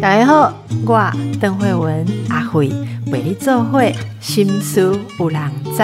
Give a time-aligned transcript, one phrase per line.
[0.00, 0.52] 大家好，
[0.86, 2.68] 我邓慧文阿慧
[3.06, 5.78] 为你做会心思有人知。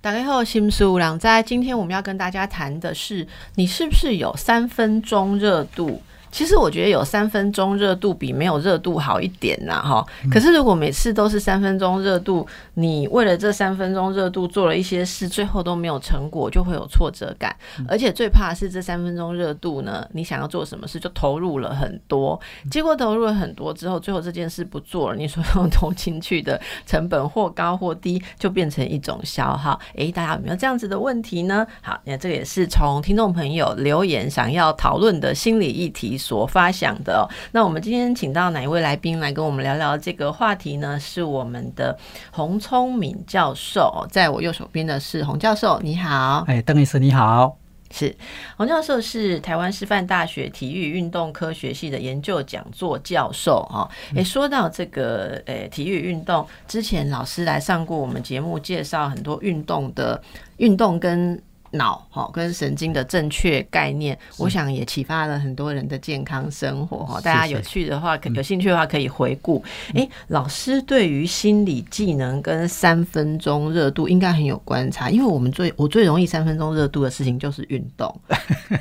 [0.00, 1.26] 大家好，心思有人知。
[1.44, 3.26] 今天我们要跟大家谈的是，
[3.56, 6.02] 你是不是有三分钟热度？
[6.34, 10.04] 其实我觉得有三分钟热度比没有热度好一点呐，哈。
[10.28, 12.44] 可是如果每次都是三分钟热度，
[12.74, 17.54] 你为了这三分钟热度做了一些事，最后都没有成果，就会有挫折感。
[17.86, 29.78] 而且最怕是这三分钟热度呢，你想要做什么事就投入了很多，结果投入了很多之后，最后这件事不做了，你所有投进去的成本或高或低，就变成一种消耗。
[29.94, 31.64] 诶，大家有没有这样子的问题呢？
[31.80, 36.18] 好，那这个也是从听众朋友留言想要讨论的心理议题。
[36.24, 40.98] 所发想的，那我们今天请到哪一位来宾来跟我们聊聊这个话题呢？
[40.98, 41.94] 是我们的
[42.32, 46.42] 洪聪敏教授，在我右手边的是洪教授，你好。
[46.48, 47.58] 哎，邓医师你好。
[47.90, 48.16] 是
[48.56, 53.86] 洪教授是台湾师范大学体育运动科学系的研究讲座教授哈。
[54.16, 60.22] 哎，说到这个诶，体育运动，之前老师来上过我们节目，介绍很多运动的
[60.56, 61.40] 运动跟。
[61.76, 67.20] 脑哈跟神经的正确概念，我想也启发了很多人的健康生活哈。
[67.20, 69.62] 大家有趣的话，有兴趣的话可以回顾。
[69.94, 78.20] 哎，老师对于心理技能跟三分钟热度应该很有观察，因为我们最我最容易三分钟热度的事情就是运动。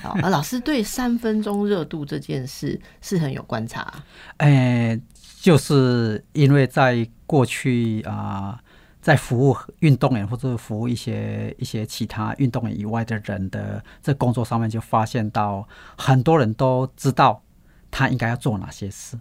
[0.01, 3.93] 好， 老师对三分钟热度这件事是很有观察。
[4.37, 4.99] 哎，
[5.41, 8.59] 就是因为在过去啊。
[9.03, 17.43] 在服务运动员或者服务一些一些其他运动员以外的人的这工作上面，就发现到很多人都知道
[17.91, 19.19] 他应该要做哪些事，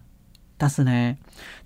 [0.56, 1.16] 但是呢，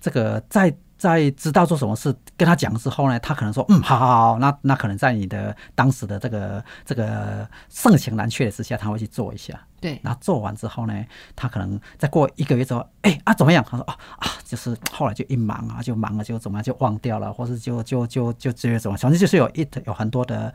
[0.01, 0.75] 这个在。
[0.97, 9.59] 在知道做什么事跟他讲之后呢，他可能说嗯，好好好，那那可能在你的当时的这个这个盛情难却的之下，他会去做一下。
[9.79, 13.63] 对，然后做完之后呢，他可能再过一个月之后，哎啊怎么样？
[13.69, 20.51] 他说啊啊，就是后来就一忙啊，就忙了就怎么样就忘掉了，或是就就就就直接怎么，反正就是有一有很多的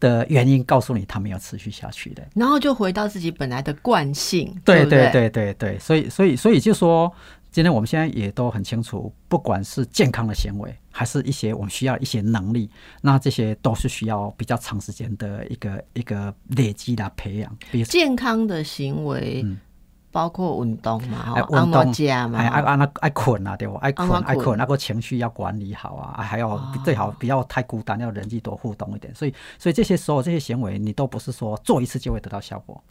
[0.00, 4.52] 的原因告诉你他没有持续下去的，然后就回到自己本来的惯性。
[4.64, 7.12] 对对对对对，所以所以所以就说。
[7.54, 12.68] 今天我们现在也都很清楚，不管是健康的行为，还是一些我们需要一些能力，
[13.00, 17.56] 那这些都是需要比较长时间的一个一个累积的培养。
[17.70, 19.46] 比如健康的行为，
[20.10, 23.76] 包括运动嘛，运动加嘛，爱爱那爱困啊，对不？
[23.76, 29.14] 爱困爱困，那个情绪要管理好啊，还要最好不要太孤单，要人际多互动一点。
[29.14, 32.82] 所以，所以这些所有这些行为，你都不是说做一次就会得到效果，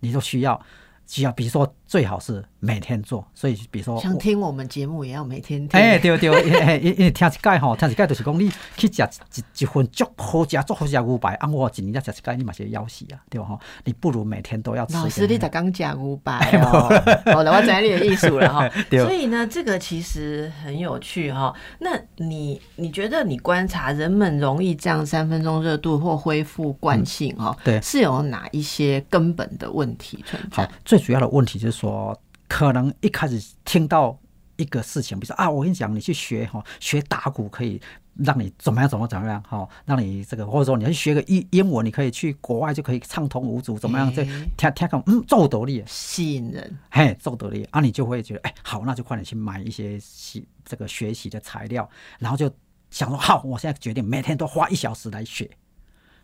[0.00, 0.60] 你都需要。
[1.06, 5.80] 需要，比如说最好是每天做，所以比如说想听我们节目也要每天听。
[5.80, 6.30] 哎，对对，
[6.80, 9.02] 因因为听一盖吼，听一盖就是讲你去食
[9.34, 13.48] 一一份足好食、足好食牛排，按我一年才食一盖，你嘛是要死啊，对吧？
[13.48, 14.94] 哈，你不如每天都要吃。
[14.94, 16.88] 老师，你才刚讲牛排哦，
[17.34, 18.70] 好 了，我知你的意思了哈。
[18.88, 21.52] 所以呢，这个其实很有趣哈。
[21.80, 27.56] 那你你觉得你观察人们容易这样三分钟热度或恢复惯性哈？
[27.64, 30.62] 对，是有哪一些根本的问题存在？
[30.64, 34.18] 好最主要的问题就是说，可能一开始听到
[34.56, 37.80] 一个事情，比如说啊，我跟你讲，你去学哈，学打鼓可以
[38.16, 44.12] 让你怎么样，怎么怎么样哈，让你这个或者说你去学个英英文，你可以去国外就可以畅通无阻，怎么样？
[44.14, 52.50] 这听听看，嗯，做得力，吸引人，嘿，做得力啊，你就会觉得，哎，好，那就快点去买一些习这个学习的材料，然后就
[52.90, 55.50] 想说，好，我现在决定每天都花一小时来学。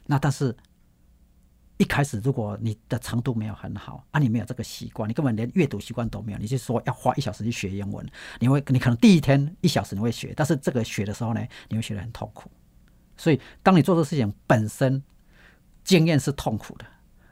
[0.06, 0.54] 那但是。
[1.78, 8.06] 一开始，如果你的程度没有很好，啊，你没有这个习惯，你根本连阅读习惯都没有，你就说要花一小时去学英文，
[8.38, 12.50] 你会，你可能第一天一小时你会学，但是这个学的时候呢，你会学得很痛苦。
[13.16, 15.02] 所以，当你做这事情本身
[15.84, 16.86] 经验是痛苦的，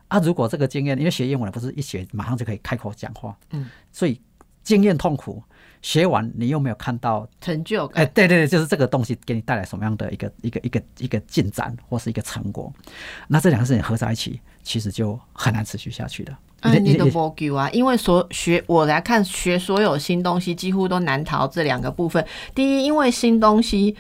[0.08, 4.20] 啊，如果这个经验，因为学英文不是一学马上就可以开口讲话，嗯，所以
[4.64, 5.40] 经验痛苦。
[5.82, 12.72] 学完你又没有看到成就，哎，对对对，就是这个东西给你带来什么样的一个一个一个一个进展或是一个成果，
[13.28, 16.34] 那这两个事情合在一起，其实就很难持续下去的。
[16.60, 22.26] 嗯，你的 v o 啊，因为所学我来看学所有新东西，几乎都难逃这两个部分。
[22.54, 23.94] 第一，因为新东西，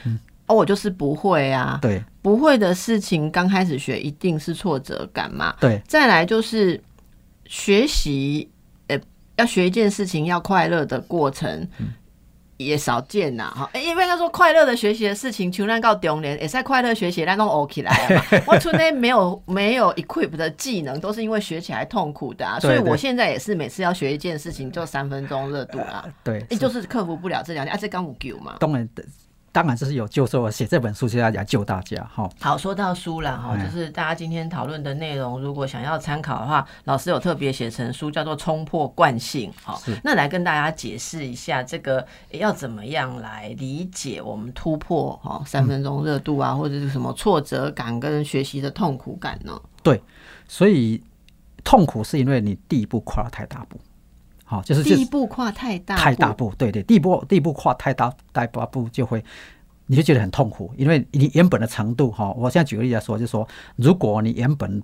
[0.46, 5.82] 哦，我就是不会啊，对，不会的事情刚开始学一定是挫折感嘛，对。
[5.86, 6.82] 再来就是
[7.44, 8.48] 学习。
[9.36, 11.68] 要学一件事情，要快乐的过程
[12.56, 13.68] 也少见呐，哈！
[13.74, 18.22] 因为他说快乐的学习的事情，穷人告丢脸，也在快乐学习那都 OK 来嘛。
[18.46, 22.60] 我从来没有没有 equip 的技能，都是因为学起来痛苦的啊。
[22.60, 26.04] 所以我现在也是每次要学一件事情，就三分钟热度啊。
[26.22, 28.54] 对，就是克服不了这两点，啊，这刚五 Q 嘛。
[28.60, 28.88] 当然，
[29.54, 32.28] 当然这是有救，所以我写这本书就要来救大家哈。
[32.40, 39.48] 好，说到书了哈，哎就是大家今天讨论的内容，如果想要参考的话，老师有特别写成书，叫做《冲破惯性》。
[39.62, 49.56] 好是，那来跟大家解释一下，这个要怎么样来理解我们突破哈三分钟热度啊，或者是什么挫折感跟学习的痛苦感呢？
[49.84, 50.02] 对，
[50.48, 51.00] 所以
[51.62, 53.78] 痛苦是因为你第一步跨了太大步，
[54.54, 59.24] 好，就是第就是一步跨太大，太大，步，对对，第一步第一步跨太大太大步就会，
[59.86, 64.80] 你就觉得很痛苦，因为你原本的程度哈，我现在举个例子来说，就是说，如果你原本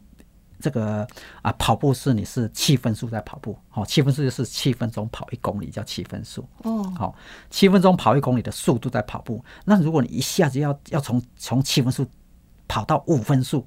[0.59, 1.07] 这个
[1.41, 7.15] 啊跑步是你是七分速在跑步，好，七分速就是七分钟跑一公里叫七分速，哦，好，
[7.49, 12.05] 七分钟跑一公里的速度在跑步，那如果你一下子要要从从七分速
[12.67, 13.65] 跑到五分速，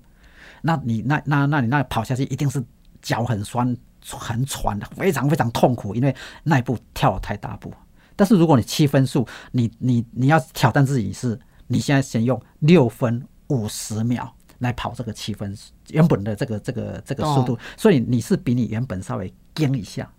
[0.62, 2.62] 那你那那那你那跑下去一定是
[3.02, 7.74] 脚很酸、很喘，非常非常痛苦，因为那一步跳了太大步。
[8.16, 15.58] 但是如果你七分速，你你你要挑战自己是，你现在先用六分五十秒来跑这个七分
[15.90, 20.12] 原本的这个这个这个速度，所以你是比你原本稍微跟一下，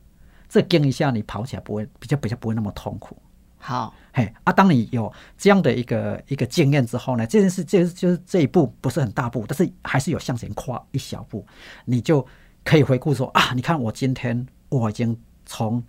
[0.49, 3.17] 这跟一下你跑起来不会比较比较不会那么痛苦。
[3.57, 11.47] 好，嘿啊，当你有这样的一个一个经验之后呢，这件事这就是这一步不是很大步，但是还是有向前跨一小步，
[11.87, 12.27] 你就
[12.64, 15.16] 可以回顾说啊，你看我今天我已经
[15.46, 15.82] 从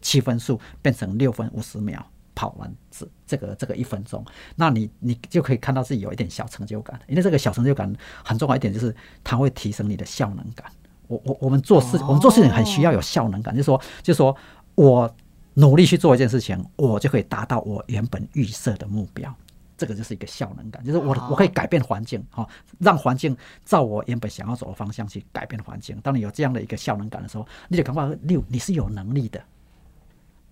[0.00, 2.04] 七分数变成六分五十秒
[2.34, 7.92] 跑完这这个这个一分钟，那你你就可以看到自己有一点小成就感，因为这个小成就感
[8.22, 8.94] 很重要一点就是
[9.24, 10.70] 它会提升你的效能感。
[11.08, 14.36] 我我我们做事，我们做事情很需要有效能感，就是说就是说
[14.74, 15.12] 我
[15.54, 19.34] 努力去做一件事情，我就可以达到我原本预设的目标。
[19.78, 22.46] 这个就是一个效能感，就是我哦我可以改变环境，哈、
[22.78, 23.34] 让环境
[23.64, 25.96] 照我原本想要走的方向去改变环境。
[26.02, 29.40] 当你有这样的一个效能感的时候，你就感觉六你是有能力的，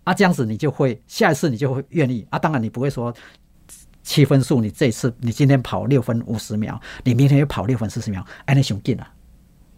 [0.05, 2.39] 啊，这样子你就会下一次你就会愿意啊。
[2.39, 3.13] 当然你不会说
[4.05, 9.13] 七分数，你这一次你今天跑六分五十秒，你明天又跑六分四十秒，哎，那雄劲啊！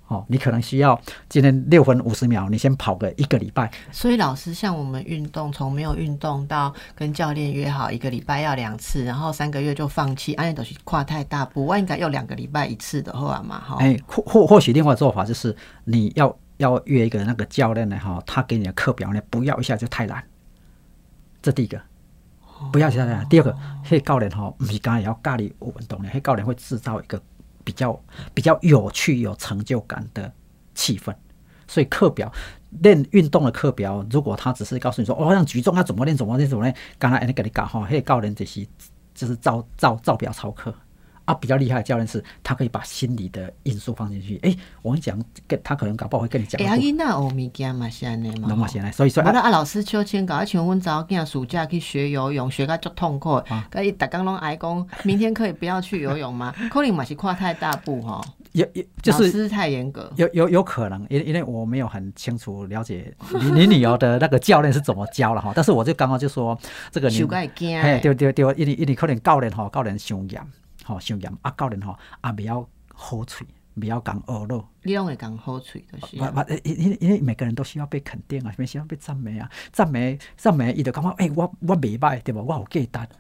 [0.08, 13.76] 哦，你可能需要今天六分五十秒，你先跑个一个礼拜，所以老师像我们运动，从没有运动到跟教练约好一个礼拜要两次，然后三个月就放弃，按都是跨太大步，我应该要两个礼拜一次的话嘛，哈。
[13.80, 20.24] 哎，或或或许另外的做法就是你要要约一个那个教练呢，哈，他给你的课表呢，不要一下就太难。
[21.42, 21.78] 这第一个，
[22.72, 23.28] 不要一下太难。
[23.28, 27.20] 第二个，迄教练哈，不是刚也要教你有运动的，迄教练会制造一个
[27.68, 30.32] 比较比较有趣、有成就感的
[30.74, 31.14] 气氛。
[31.66, 32.32] 所以课表
[32.80, 38.66] 练运动的课表，如果他只是告诉你说，哦，像举重要怎么练，怎么练，怎么练，刚才那个你讲哈，迄个教练就是
[39.12, 40.74] 就是照照照表操课。
[41.28, 44.38] 啊，比较厉害的教练是，他可以把心理的因素放进去。
[44.42, 56.54] 诶，我跟你讲，跟他可能搞不好会跟你讲哎，阿囡仔学物件嘛是安尼嘛，吼那么现在，所以说啊，无啦，啊老师秋千搞，像阮查某囝暑假去学游泳，学到足痛苦的，啊甲伊逐工拢爱讲，明天可以不要去游泳吗？
[56.72, 60.10] 可能嘛是跨太大步吼，有有就是老师太严格。
[60.16, 66.58] 有有有可能，因因为我没有很清楚了解你你女儿的那个教练是怎么教了哈，但是我就刚刚就说
[66.90, 70.40] 这个你受个会惊嘿，的，对对对，因为因为可能教练吼，教练伤严，
[70.88, 76.16] 吼上严，啊教练吼也袂晓好嘴，不要讲恶咯，你拢会讲好喙就是
[76.64, 83.14] 因因因为每个人都需要被肯定啊，需要被赞美啊，赞美赞美，伊就感觉诶、我我袂歹对无，我有价值，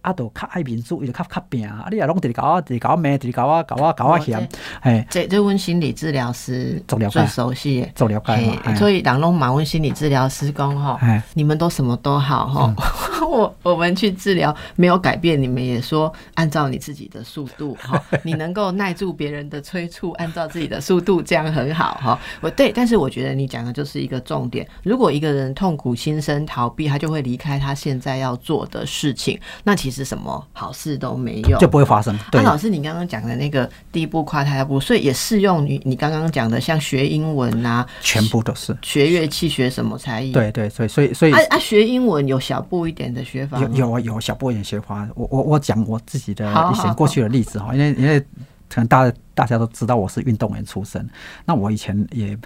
[0.00, 4.48] 啊都，较爱民主，伊就较较拼啊，你若拢直直甲我直直甲我骂，直直甲我甲我甲我哦嫌，
[4.80, 7.88] 嘿，这这阮心理治疗师做了解最熟悉的。
[7.94, 12.74] 做了解嘛，所以人拢嘛问心理治疗师讲吼哎，你们都什么都好哈，
[13.28, 22.18] 我我们去治疗没有改变，你们也说按照你自己的速度哈， 你能够耐住别人的催促，按照自己的速度，这样很好哈。
[22.40, 32.18] 我对，但是我觉得你讲的就是一个重点，如果一个人痛苦心生逃避，他就会离开他现在要做的事情，那其实什么好事都没有，就不会发生。
[32.30, 38.76] 对那、，老师，你刚刚讲的那个第一步跨太大步，所以也适用于你刚刚讲的，像学英文啊、全部都是。
[38.82, 48.20] 学乐器、学什么才艺。，对对，所以所以所以啊啊，学英文有小步一点的学法吗有有啊有小步一点学法，我我我讲我自己的好好以前过去的例子哈，因为因为
[48.68, 51.08] 可能大家大家都知道我是运动员出身，
[51.44, 52.36] 那我以前也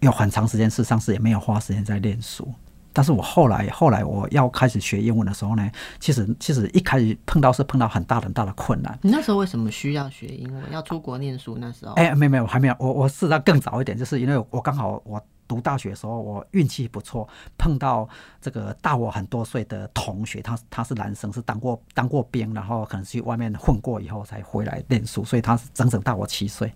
[0.00, 2.48] 有很长时间事实上是也没有花时间在练书。
[2.94, 5.70] 但是我后来后来我要开始学英文的时候呢，
[6.00, 8.98] 其实其实一开始碰到是碰到很大很大的困难。
[9.02, 10.62] 你那时候为什么需要学英文？
[10.72, 11.92] 要出国念书那时候？
[11.94, 18.08] 哎、没有没有，还没有，我我事实上更早一点，就是因为我刚好我读大学的时候，我运气不错，碰到
[18.40, 26.72] 这个大我很多岁的同学，他他是男生，是当过当过兵，然后可能去外面混过以后才回来念书，所以他是整整大我七岁。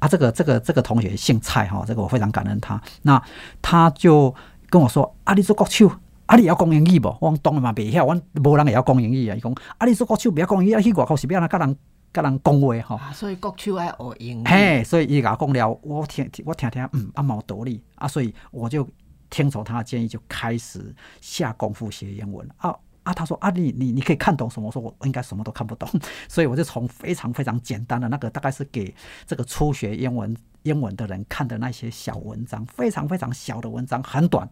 [0.00, 2.80] 啊，这个这个这个同学姓蔡哈，这个我非常感恩他。
[3.02, 3.22] 那
[3.62, 4.34] 他就
[4.72, 7.18] 跟我说：“啊，你做国手，啊啊，你会晓讲英语无？
[7.20, 9.36] 我讲当然嘛袂晓，阮无人会晓讲英语啊。
[9.36, 11.76] 伊讲啊，你做国手袂晓讲英语，啊去外口是要安怎甲人
[12.10, 12.96] 甲人讲话吼？
[12.96, 14.44] 啊，所以国手爱学英语。
[14.46, 18.88] 嘿，所以伊甲我讲了，我听我听听，嗯，啊嘛有道理啊，所以我就
[19.28, 22.74] 听从他的建议，就开始下功夫学英文啊。
[23.02, 24.68] 啊，他说啊，你你你可以看懂什么？
[24.68, 25.88] 我说我应该什么都看不懂，
[26.28, 28.94] 所以我就从非常非常简单的那个，大概是给
[29.26, 34.48] 这个初学英文英文的人看的那些小文章，非常非常小的文章，很短，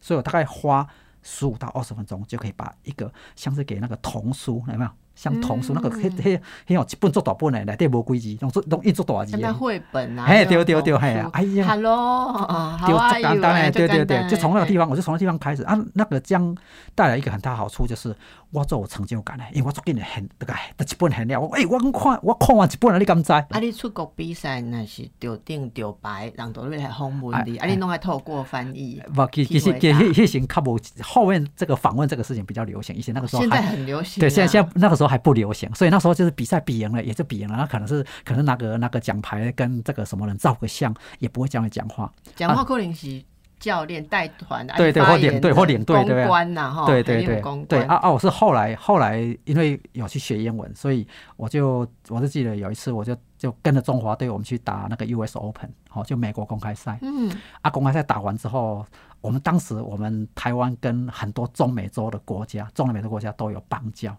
[0.00, 0.86] 所以我大概花
[1.22, 4.90] 十五到二十分钟就可以把一个像是给那个童书有没有？
[5.14, 15.62] 像童书那个，迄迄迄哦一本做大本诶，内底无几字，拢做拢一做大字像绘本啊，嘿，对对对，嘿， 哎呀，Hello，就简单诶，对对对，就从那个地方，我就从那地方开始。
[15.64, 15.78] 啊。
[15.94, 16.54] 那个将
[16.94, 18.14] 带来一个很大好处，就是
[18.50, 23.32] 我做有成就感诶，因为我做紧诶很，这个得一本很了，我诶，我看我看完一本啊，你敢知？
[23.32, 29.02] 啊，你出国比赛那是丢顶丢白，人都来访问你，啊，你拢爱透过翻译。
[29.14, 35.90] 不，其其实其实迄时较无后面这个访问这个事情比较流行，以前那个时候现在很流行，对，现在现在那个时候还不流行，所以。
[35.90, 37.56] 那时候就是比赛比赢了，也就比赢了。
[37.56, 42.10] 那可能是可能拿个拿个奖牌，跟这个什么人照个相，也不会这样讲话。
[42.36, 43.20] 讲话可能是
[43.58, 48.08] 教练带团，对对，或领队或领队对关呐哈，对对对对啊啊！
[48.08, 51.04] 我是后来后来因为有去学英文，所以
[51.36, 56.98] 我就我就记得有一次，我就就跟着中华队我们去打那个 US Open，好，就美国公开赛。
[57.02, 57.30] 嗯，
[57.62, 58.86] 啊，公开赛打完之后，
[59.20, 64.16] 我们当时我们台湾跟很多中美洲的国家、中南美洲国家都有邦交。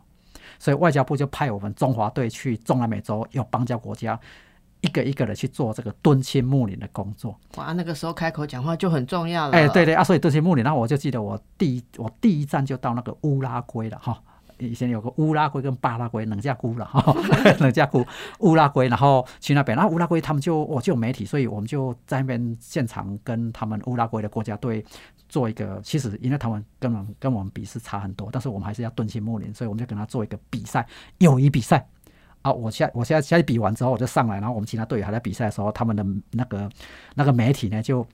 [0.62, 4.18] 所以外交部就派我们中华队去中南美洲，要邦交国家，
[4.82, 7.36] 一个一个的去做这个敦亲睦邻的工作。
[7.58, 9.54] 哇，那个时候开口讲话就很重要了。
[9.54, 14.22] 哎，对对啊，所以敦亲睦邻，然后我就记得我第一我第一站就到那个乌拉圭了哈。
[14.60, 17.04] 以前有个乌拉圭跟巴拉圭冷架姑了哈，
[17.60, 18.06] 冷架姑
[18.42, 24.86] 乌拉圭，然后去那边，然后乌拉圭他们就我就有媒体，所以我们就在那边现场跟他们乌拉圭的国家队。
[25.32, 30.86] 做一个，其实因为他们跟我们跟我们比是差很多，但是我们还是要蹲心睦邻，所以我们就跟他做一个比赛，
[31.20, 31.88] 友谊比赛
[32.42, 32.52] 啊！
[32.52, 36.70] 我现我现在现在比完之后我就上来，然后我们其他队友还在比赛的时候，他们的那个
[37.16, 38.06] 那个媒体呢就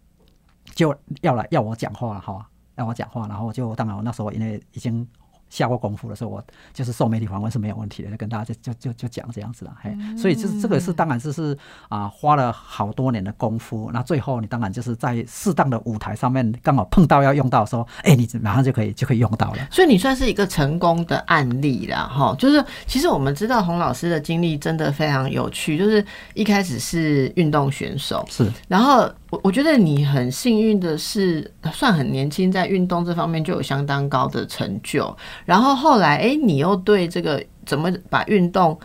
[0.75, 5.07] 就要来要我讲话了哈，要我讲话，然后就当然我那时候因为已经。
[5.49, 11.57] 下过功夫的时候，我就是受媒体访问是没有问题的，就跟大家就就就就讲这样子了，嘿，所以就是这个是当然就是
[11.89, 19.67] 啊，花了好多年的功夫，那最后你当然就是在适当的舞台上面刚好碰到要用到的时候，哎，你马上就可以就可以用到了。
[19.71, 29.09] 所以你算是一个成功的案例了，哈，就是其实我们知道洪老师的经历真的非常有趣，就是一开始是运动选手，是，然后。
[29.29, 35.15] 我我觉得你很幸运的是，算很年轻，在运动这方面就有相当高的成就。
[35.45, 38.79] 然后后来，哎，你又对这个怎么把运动。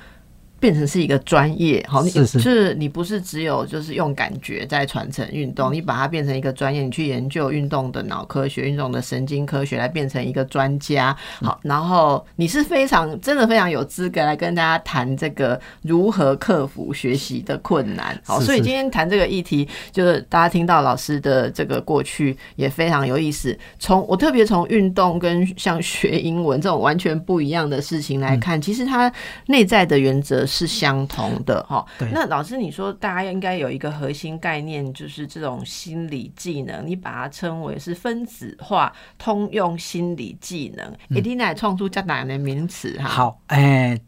[0.62, 11.16] 变成是一个专业，好，是是，是你不是只有就是用感觉在传承运动，你把它变成一个专业，你去研究运动的脑科学、运动的神经科学，来变成一个专家。
[11.40, 18.16] 好，然后你是非常真的非常有资格来跟大家谈这个如何克服学习的困难。
[18.24, 23.58] 好，所以今天谈这个议题，就是大家听到老师的这个过去也非常有意思。
[23.80, 29.12] 从我特别从运动跟像学英文这种完全不一样的事情来看，其实它
[29.46, 30.46] 内在的原则。
[30.52, 31.82] 是相同的哈，
[32.12, 43.08] 那老师你说大家应该有一个核心概念，就是这种心理技能，你把它称为是分子化通用心理技能，一定来创出这样的名词哈。
[43.08, 43.98] 好，哎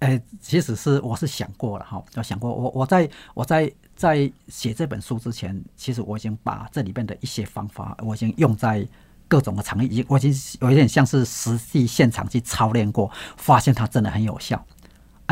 [0.00, 8.84] 哎，其实是我是想过了哈，有想过，我我在我在在写这本书之前，其实我已经把这里边的一些方法，我已经用在
[9.28, 14.60] 各种的场域，已经我已经有一点像是实际现场去操练过，发现它真的很有效。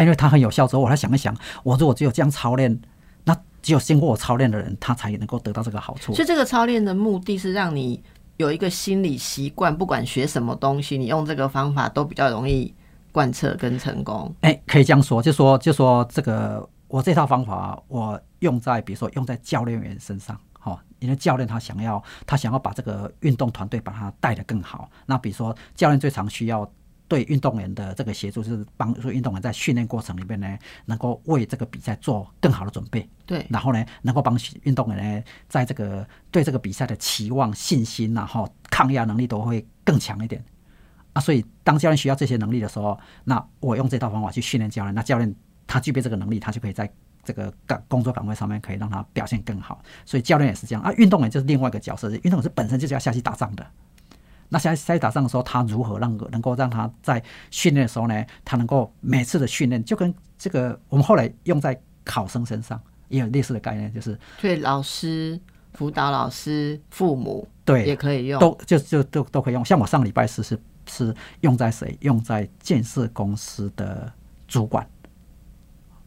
[0.02, 2.80] 因为它很有效之后，我来想一想，我如果只有这样操练，
[3.24, 6.14] 那只有经过我操练的人，他才能够得到这个好处。
[6.14, 8.02] 所以这个操练的目的是让你
[8.38, 12.74] 有一个心理习惯，不管学什么东西，你用这个方法都比较容易
[13.12, 14.34] 贯彻跟成功。
[14.40, 26.70] 哎，可以这样说，就说就说这个我这套方法，我用在比如说用在教练员身上，哈，因为教练他想要他想要把这个运动团队把他带得更好，那比如说教练最常需要。
[27.10, 33.06] 对运动员的这个协助，就是帮助运动员在训练过程里面呢，能够为这个比赛做更好的准备。
[33.26, 40.40] 对，然后呢，能够帮运动员呢，在这个对这个比赛的期望、信心，然后抗压能力都会更强一点。
[41.12, 45.34] 啊，所以当教练需要这些能力的时候，那我用这套方法去训练教练，那教练
[45.66, 46.88] 他具备这个能力，他就可以在
[47.24, 49.82] 这个岗工作岗位上面可以让他表现更好。
[50.06, 53.66] 所以教练也是这样啊，运动员就是另外一个角色，运动员是本身就是要下去打仗的。
[54.50, 58.26] 那在在打仗的时候，他如何让能够让他在训练的时候呢？
[58.44, 62.78] 他能够每次的训练就跟这个我们后来用在考生身上
[63.08, 65.40] 也有类似的概念，就是对老师、
[65.72, 69.64] 辅导老师、父母对也可以用，都就就都都可以用。
[69.64, 71.96] 像我上个礼拜是是是用在谁？
[72.00, 74.12] 用在建设公司的
[74.48, 74.84] 主管。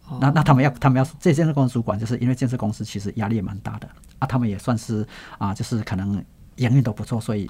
[0.05, 3.87] 哦那那他们要他们要这建设公司主管，就是因为建设公司其实压力也蛮大的
[4.19, 5.07] 啊，他们也算是
[5.37, 6.21] 啊，就是可能
[6.57, 7.49] 营运都不错，所以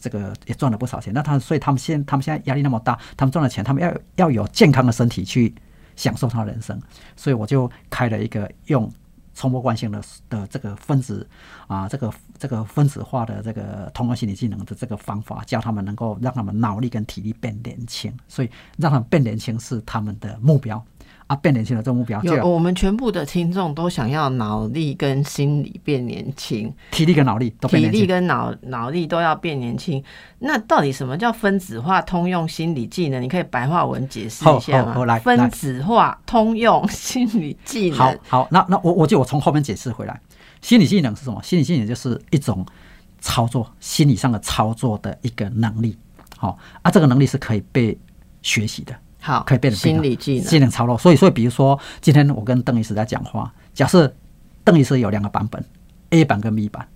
[0.00, 1.12] 这个也赚了不少钱。
[1.12, 5.54] 那他所以他们现他们现在压力那么大，他们赚了钱，他们要要有健康的身体去
[5.96, 6.80] 享受他的人生，
[7.16, 8.90] 所以我就开了一个用
[9.34, 11.28] 冲破惯性的的这个分子
[11.66, 20.82] 啊，这个这个分子化的这个通过心理技能的这个方法，教他们能够让他们脑力跟体力变年轻，所以让他们变年轻是他们的目标。
[21.26, 28.02] 啊，变年轻的这个目标有要我们全部的听众都想要脑力跟心理变年轻，体力跟脑力都变体年轻。
[28.02, 30.00] 力跟脑脑力都要变年轻。
[30.38, 33.20] 那到底什么叫分子化通用心理技能？
[33.20, 34.84] 你可以白话文解释一下吗？
[34.84, 37.98] 好好好来分子化通用心理技能。
[37.98, 40.20] 好好，那那我我就我从后面解释回来，
[40.60, 41.42] 心理技能是什么？
[41.42, 42.64] 心理技能就是一种
[43.20, 45.98] 操作心理上的操作的一个能力。
[46.36, 47.98] 好、啊，这个能力是可以被
[48.42, 48.94] 学习的。
[49.26, 50.44] 好，可以变成心理技能。
[50.44, 50.96] 技能操作。
[50.96, 54.14] 所以，所以比如说，今天我跟邓医师在讲话，假设
[54.62, 55.60] 邓医师有两个版本
[56.10, 56.86] ，A 版跟 B 版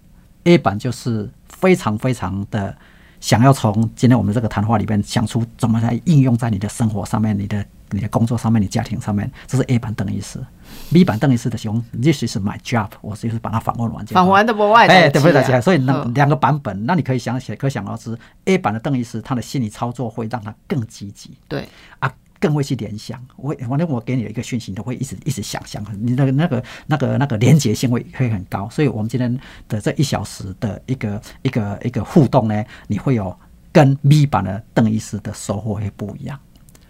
[0.44, 2.76] ，A 版就是非常非常的
[3.18, 10.38] 想要从今天我们这个谈话里边想出怎么来应用在你的生活上面、你的你的工作上面、你家庭上面，这是 A 版邓医师。
[10.92, 14.14] B 版邓医师的形容，This is my job，我就是把它访问完就。
[14.14, 15.35] 访完的不外哎，对不对？
[15.35, 21.68] 大家，所以嗯那两个版本，那你可以想起来，可想而知，A 版的邓医师他的心理操作会让他更积极，对
[21.99, 23.20] 啊，更会去联想。
[23.37, 28.68] 我反正我给你的一个讯息，你都会一直一直想象，你那个那个那个那个连结性会会很高。
[28.70, 33.37] 所以我们今天的这一小时的一个一个一个互动呢，你会有
[33.73, 36.38] 跟 B 版的邓医师的收获会不一样。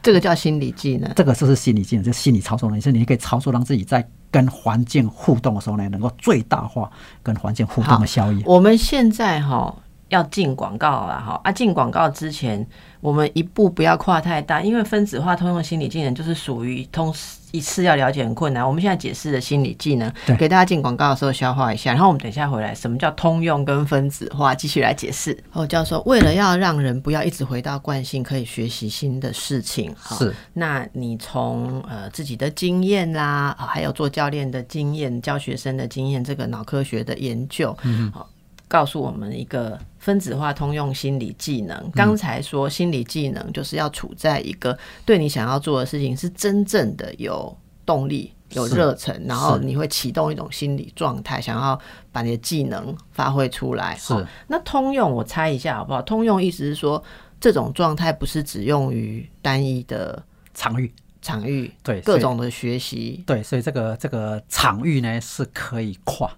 [0.02, 1.12] 这个叫心理技能。
[1.14, 6.90] 这个就是心理技能，就是心理操作能力，是你可以操作让自己在跟环境互动的时候呢，能够最大化
[7.23, 8.42] 跟环境互动的效益。
[8.47, 9.75] 我们现在哈
[10.09, 12.66] 要进广告了哈啊，进广告之前，
[13.00, 17.12] 我们一步不要跨太大，因为分子化通用心理技能就是属于通
[17.52, 18.66] 一次要了解很困难。
[18.66, 25.37] 我们现在解释的心理技能对，给大家进广告的时候消化一下，然后我们等一下回来，什么叫通用跟分子化，继续来解释。
[25.52, 37.77] 哦，教授，为了要让人不要一直回到惯性，可以学习新的事情，哈是，那你从呃自己的经验啦，啊还有做教练的经验、教学生的经验，这个脑科学的研究，
[38.12, 38.29] 好、
[38.68, 41.90] 告诉我们一个分子化通用心理技能。
[41.94, 48.32] 刚才说心理技能就是要处在一个对你想要做的事情是真正的有动力。
[48.54, 53.94] 有热忱，然后你会启动一种心理状态，想要把你的技能发挥出来。
[53.96, 56.02] 是好那通用，我猜一下好不好？
[56.02, 57.00] 通用意思是说，
[57.40, 60.20] 这种状态不是只用于单一的
[60.52, 66.28] 场域场域，对各种的学习，对，所以这个这个场域呢是可以跨，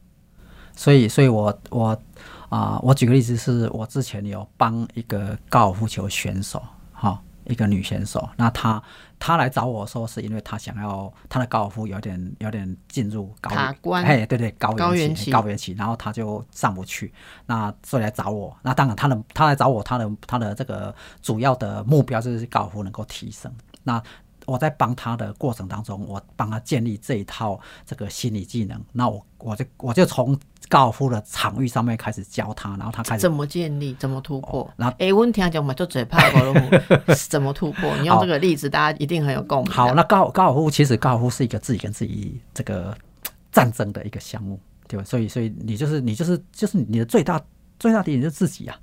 [0.77, 1.99] 所以所以我我
[2.57, 6.63] 啊、我举个例子，是我之前有帮一个高尔夫球选手，
[6.93, 8.83] 哈、一个女选手，那她
[9.19, 17.11] 她来找我说，是因为她想要她的高尔夫有点有点进入高卡关哎，对对，高高原期原期，高原期，然后她就上不去，
[17.47, 18.55] 那所以来找我。
[18.61, 23.51] 那当然，她的她来找我，她的她的这个主要的目标就是高尔夫能够提升。
[23.83, 24.03] 那
[24.45, 28.79] 我在帮他的过程当中，我帮他建立这一套这个心理技能。
[28.93, 30.37] 那我我就我就从
[30.73, 34.67] 高尔夫的场域上面开始教他，然后他开始怎么建立，怎么突破？
[34.75, 37.95] 然后哎，我听讲嘛，就嘴怕高尔夫， 怎么突破？
[37.99, 39.71] 你用这个例子，大家一定很有共鸣。
[39.71, 39.93] 好。
[39.93, 42.97] 那高高尔夫其实高尔夫是一个自己跟自己这个
[43.51, 44.59] 战争的一个项目，
[44.89, 45.05] 对吧？
[45.05, 47.39] 所以所以你就是你就是就是你的最大
[47.79, 48.75] 最大敌人就是自己啊。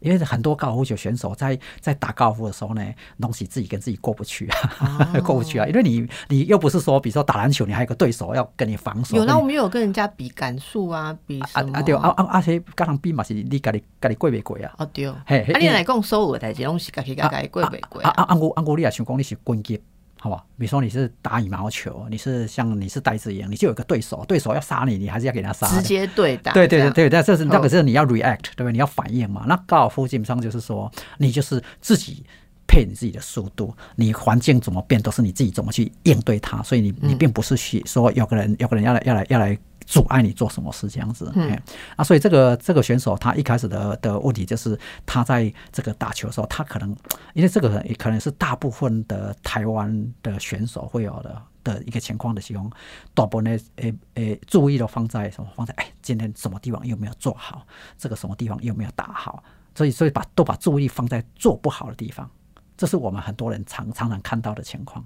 [0.00, 2.84] 因为很多高尔夫球选手在在打高尔夫的时候呢，
[3.20, 5.66] 东西自己跟自己过不去啊， 过不去啊。
[5.66, 9.16] 因为你你又不是说，比如说打篮球，你还有个对手要跟你防守。
[9.16, 11.40] 有，那我们有跟人家比感数啊，比？
[11.40, 12.40] 啊啊对啊啊啊！
[12.40, 14.72] 且跟人比嘛是你家己家己过袂过啊？
[14.78, 18.34] 哦对，啊嘿，啊你来讲所有的代志，拢是家己家己过袂过啊啊啊！
[18.34, 19.80] 我啊我你也想讲你是棍击，
[20.20, 20.44] 好吧？
[20.58, 25.66] 比如说你是打羽毛球，你是像你是呆子一样，你就有个对手，对手要杀你，你还是要给他杀。
[25.68, 26.52] 直接对打。
[26.52, 28.72] 对对对对，但这是那个哦是你要 react，对不对？
[28.72, 29.44] 你要反应嘛。
[29.46, 32.24] 那高尔夫基本上就是说，你就是自己
[32.66, 39.58] 配你自己的速度，你环境怎么变都是你自己怎么去应对它，所以你你并不是去说有个人有个人要来要来要来。
[39.88, 41.58] 阻碍你做什么事这样子，嗯，
[41.96, 46.94] 啊，所以这个这个选手他一开始的的问题就是他在这个打球的时候，他可能
[47.32, 52.70] 因为这个也可能是大部分的台湾的选手会有的的一个情况的时候，
[53.14, 55.48] 大部分的诶诶注意都放在什么？
[55.56, 57.66] 放在哎，今天什么地方有没有做好？
[57.96, 59.42] 这个什么地方有没有打好？
[59.74, 62.30] 所以所以把都把注意力放在做不好的地方。
[62.78, 65.04] 这是我们很多人常常常看到的情况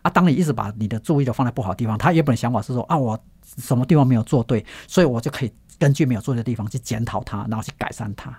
[0.00, 0.10] 啊。
[0.10, 3.16] 当你一直把你的注意力放在不好的地方，他原本想法是说啊，我
[3.58, 8.36] 什么地方没有做对，所以我就可以根据没有做对的地方去检讨它，然后去改善它。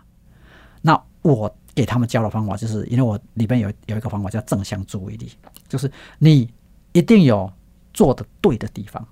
[0.82, 5.32] 那我给他们教的方法，就是因为我里边有有一个方法叫正向注意力，
[5.70, 6.52] 就是你
[6.92, 7.52] 一定有
[7.94, 9.08] 做的对的地方，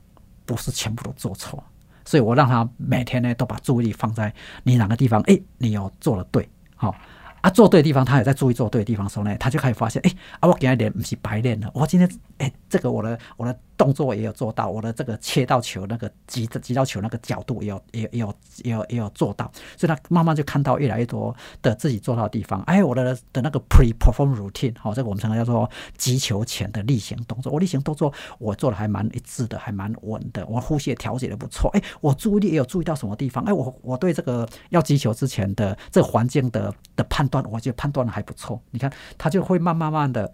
[0.47, 1.63] 不是全部都做错。
[2.03, 6.95] 所以我让他每天呢都把注意力放在你哪个地方，哎，你有做的对，好。
[7.41, 22.61] 啊，做对的地方，他也在注意做对的地方的时候呢，他就开始发现，哎，啊，我今天练不是白练了，我今天，哎，这个我的我的动作也有做到，我的这个切到球那个击击到球那个角度也有也也有也有也有做到，所以他慢慢就看到越来越多的自己做到的地方。
[22.63, 31.71] 哎，我的的那个 pre-perform routine，好，这个我们常常叫做击球前的例行动作，我例行动作我做的还蛮一致的，还蛮稳的，我呼吸也调节的不错。
[31.71, 33.45] 哎，我注意力也有注意到什么地方？
[33.45, 37.25] 哎，我我对这个要击球之前的这个环境的的判。
[37.29, 38.59] 断，我觉得判断的还不错。
[38.71, 40.33] 你看，他就会慢慢慢的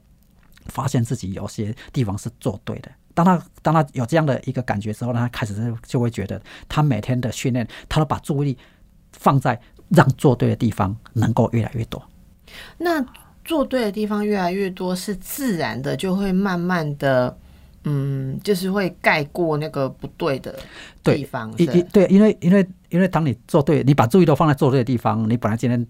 [0.68, 2.90] 发现自己有些地方是做对的。
[3.16, 8.58] 当他当他有这样的一个感觉之后，他开始就就会觉得，他每天的训练，他都把注意力
[9.14, 12.00] 放在让做对的地方能够越来越多。
[12.78, 13.04] 那
[13.44, 17.36] 做对的地方越来越多，是自然的，就会慢慢的，
[17.86, 20.60] 嗯，就是会盖过那个不对的
[21.04, 21.52] 地方。
[21.56, 25.88] 对，对，因为因为因为当你做对，你把注意都放在做对的地方，你本来今天。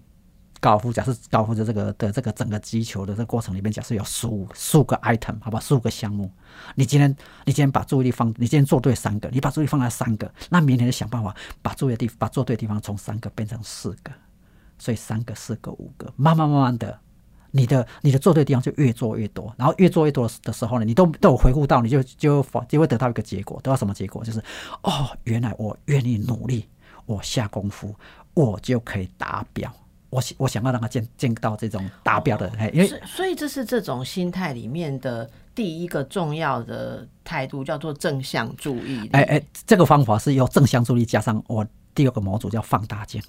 [0.60, 6.30] 高尔夫，假设高尔夫的这个的这个整个击球的这个过程里面，假设有十五十五个 item，好吧，十五个项目。
[6.74, 7.10] 你今天
[7.44, 14.10] 你今天把注意力放，你今天做对三个，你把注意力放在三个，那明天就想办法把注意的地把做对的地方从三个变成四个，
[14.78, 16.98] 所以三个、四个、五个，慢慢慢慢的，
[17.50, 24.24] 你的你的做对的地方就越做越多，然后越做越多的时候呢，你都都有回顾到，你就就就会得到一个结果，得到什么结果？
[24.24, 24.42] 就是
[24.82, 26.68] 哦，原来我愿意努力，
[27.04, 27.94] 我下功夫，
[28.34, 29.70] 我就可以达标。
[30.10, 39.08] 我我想要让他见见到这种达标的，哎，因为所以这是这种心态里面的第一个重要的态度，叫做正向注意。
[39.12, 43.22] 哎哎，这个方法是由正向注意加上我第二个模组叫放大镜，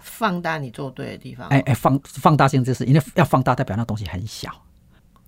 [0.00, 1.48] 放大你做对的地方。
[1.48, 4.50] 哎哎，放放大镜就是因为要放大，代表那东西很小。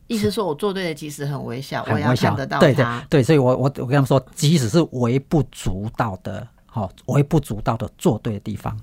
[0.07, 8.78] 意思说我做对的即使很微小，我要看得到对对对，所以我我我跟他们说，即使是微不足道的，好微不足道的做对的地方。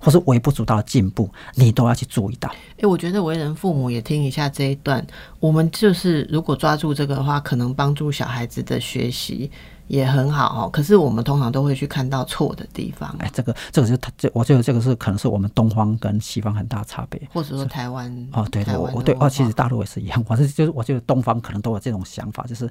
[0.00, 2.50] 或是微不足道的进步，你都要去注意到。
[2.80, 5.06] 哎，我觉得为人父母也听一下这一段。
[5.38, 9.50] 我们就是如果抓住这个的话，可能帮助小孩子的学习
[9.88, 10.70] 也很好哦。
[10.70, 13.14] 可是我们通常都会去看到错的地方。
[13.18, 20.24] 哎，这个这个是他这，我觉得这个是可能是我们东方跟西方很大差别，或者说台湾哦，对对，我对哦，其实大陆也是一样。
[20.26, 22.66] 我是就是我觉得东方可能都有这种想法，就是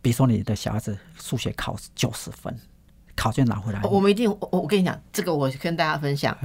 [0.00, 2.56] 比如说你的小孩子数学考九十分。
[3.18, 4.30] 考卷拿回来，我们一定。
[4.30, 6.36] 我我跟你讲，这个我跟大家分享。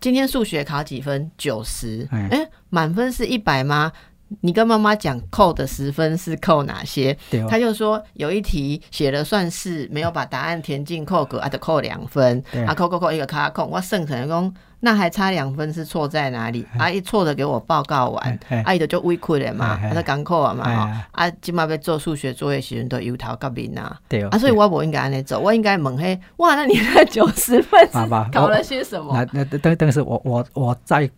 [0.00, 1.30] 今天数学考几分？
[1.36, 2.08] 九十。
[2.10, 3.92] 哎，满分是一百吗？
[4.40, 7.16] 你跟妈妈讲扣的十分是扣哪些？
[7.48, 12.42] 他就说有一题写了算式，没有把答案填进扣格，啊，得扣两分。
[12.66, 14.52] 啊，扣扣扣一个卡扣，我剩成功。
[14.84, 16.66] 那还差两分是错在哪里？
[16.76, 23.96] 阿姨错的给我报告完，阿姨的就委屈了嘛，他在赶课啊嘛，啊，今嘛要做数学作业时阵都油头革面啊，
[24.32, 27.88] 啊，所以我不应该安尼做，我应该问嘿，哇，那你那九十分
[28.32, 29.24] 搞了些什么？
[29.32, 31.08] 那那等等是我我我在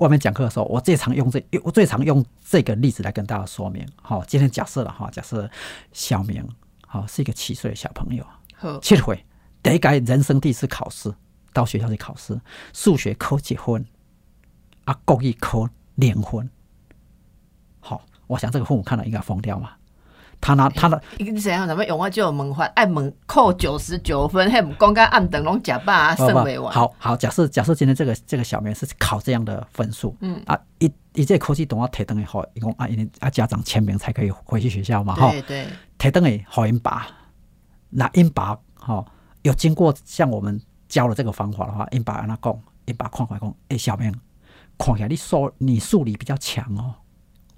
[0.00, 3.86] 外面讲课的时候，我最常用这我最常用这个例子来跟大家说明。
[4.02, 5.48] 好，今天假设了哈，假设
[5.92, 6.46] 小明
[6.86, 8.26] 好是一个七岁的小朋友，
[8.80, 9.24] 七岁
[9.62, 11.14] 第一届人生第一次考试。
[11.50, 12.40] 到学校去考试，
[12.72, 13.84] 数学考几分，
[14.84, 16.48] 啊，故意考零分。
[17.80, 19.72] 好，我想这个父母看了应该疯掉嘛。
[20.40, 21.66] 他拿他的，你怎样？
[21.66, 22.64] 怎么用我就问法？
[22.74, 26.72] 爱问扣九十九分，还唔讲个暗等拢假啊，剩未完。
[26.72, 35.30] 好好，假设假设今天这个这个小明是考这样的分数，嗯啊，一一这科技懂要提灯以后，一共啊，因为啊家长签名才可以回去学校嘛，哈。
[35.30, 35.66] 对对。
[35.98, 37.06] 提灯诶，好因爸，
[37.90, 39.04] 那因爸哈
[39.42, 40.60] 有经过像我们。
[40.88, 44.10] 教了这个方法的话，因爸安那讲，因爸看看讲，哎，小明，
[44.78, 46.94] 看起来你数你数理比较强哦。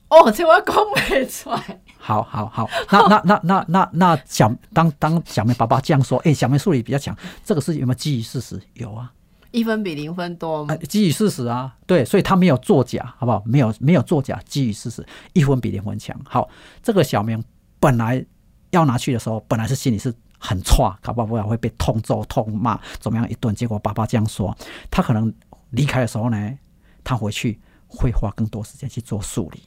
[0.09, 1.81] 哦，这我讲不出来。
[2.01, 8.61] 好好好，那那那那那那小当当小明爸爸这样说，哎，小明数理比较强，这个事情有没有基于事实？
[8.75, 9.13] 有啊，
[9.51, 10.75] 一分比零分多吗？
[10.89, 13.43] 基于事实啊，对，所以他没有作假，好不好？
[13.45, 16.19] 没有没有作假，基于事实，一分比零分强。
[16.25, 16.49] 好，
[16.83, 17.45] 这个小明
[17.79, 18.25] 本来
[18.71, 20.13] 要拿去的时候，本来是心里是。
[20.43, 23.55] 很差，搞不好会被痛揍、痛骂，怎么样一顿？
[23.55, 24.57] 结果爸爸这样说，
[24.91, 25.31] 他可能
[25.69, 26.59] 离开的时候呢，
[27.05, 29.63] 他回去会花更多时间去做数理。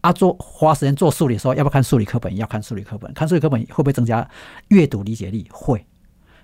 [0.00, 2.36] 啊，做花时间做数理的时候，要不要看数理课本？
[2.36, 3.12] 要看数理课本。
[3.12, 4.28] 看数理课本会不会增加
[4.68, 5.48] 阅读理解力？
[5.50, 5.84] 会。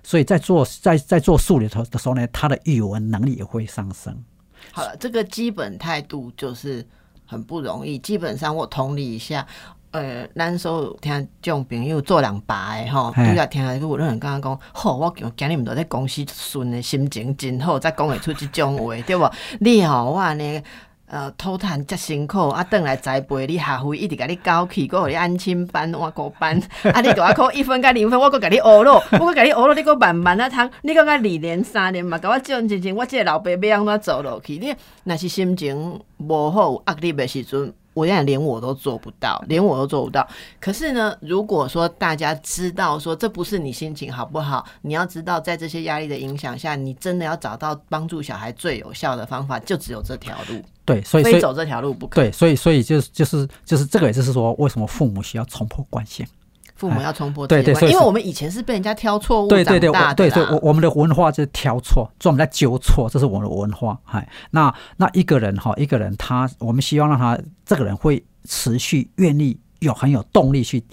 [0.03, 4.23] 所以在做在在做数理的时候呢，他的语文能力也会上升。
[4.71, 6.85] 好了，这个基本态度就是
[7.25, 7.97] 很不容易。
[7.99, 9.45] 基本上我同理一下。
[9.91, 19.25] 呃，咱所有听这种朋友做人爸的吼，嘿拄则听有人刚刚讲，吼，我今今日毋都在公司顺的心情真好，再讲会出即种话， 对不？
[19.61, 20.61] 你吼我安尼。
[21.07, 26.59] 呃，偷趁遮辛苦，啊，转来栽培你学费，一直甲你教起，搁互你安心班、换过班，
[26.91, 34.57] 啊，你大考一分甲零分，我阁甲你学咯， 我阁甲你学咯，你阁慢慢啊读，你阁甲二年、三年嘛，甲我种真真，我即个老爸要安怎做落去？
[34.57, 40.27] 你若是心情无好、压力的时阵，我现在连我都做不到，连我都做不到。
[40.59, 52.21] 可是呢，如果说大家知道说这不是你心情好不好，你要知道在这些压力的影响下，你真的要找到帮助小孩最有效的方法，就只有这条路，对，所以非走这条路不可。
[52.21, 56.27] 对，所以所以就是就是就是这个，也就是说，为什么父母需要冲破惯性？
[56.75, 63.97] 父母要冲破对对因为我们以前是被人家挑错误对对对，对对，啦我我们的文化就是挑错，专门在纠错，这是我们的文化。
[64.05, 70.83] 哎，那那一个人哈，一个人他，我们希望让他这个人会持续愿意有很有动力去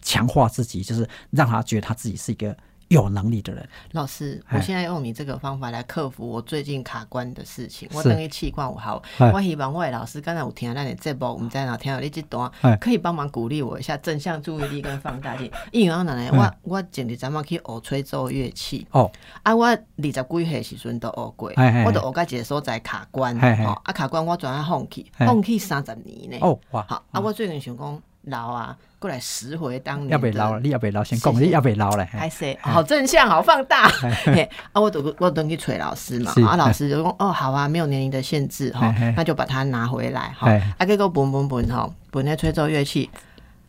[0.00, 2.56] 强化自己，就是让他觉得他自己是一个
[2.88, 3.68] 有能力的人。
[3.92, 4.58] 老师，哎。
[4.58, 7.88] 我现在用你这个方法来克服我最近卡关的事情。
[7.92, 9.30] 我等于气管我好，哎。
[9.32, 15.50] 我希望我的老师刚才有听咱的节目，我们在哪听到你这段哎，可以帮忙鼓励我一下正向注意力跟放大镜。
[15.70, 19.10] 因为我奶奶，我我前日咱们去学吹奏乐器，哦，
[19.42, 20.12] 啊，我二十几
[20.44, 21.52] 岁时阵都学过。
[21.84, 26.38] 我都学到一个所在卡关，哎哎吼，啊卡关我转啊放弃，哎放弃三十年呢。
[26.40, 32.04] 哦，哇，好啊，我最近想讲老啊，过来拾回当年的要被捞了，你要被老，先讲，你要被捞了。
[32.12, 32.18] 嘿。
[32.18, 32.56] 还是。
[32.60, 33.88] 好正向，好放大。
[34.72, 40.62] 啊，我都我等去催老师嘛，啊，老师就说哦，好啊，没有年龄的限制哈那就把它拿回来哈嘿。
[40.78, 43.08] 啊，结果本本本哈，本那吹奏乐器，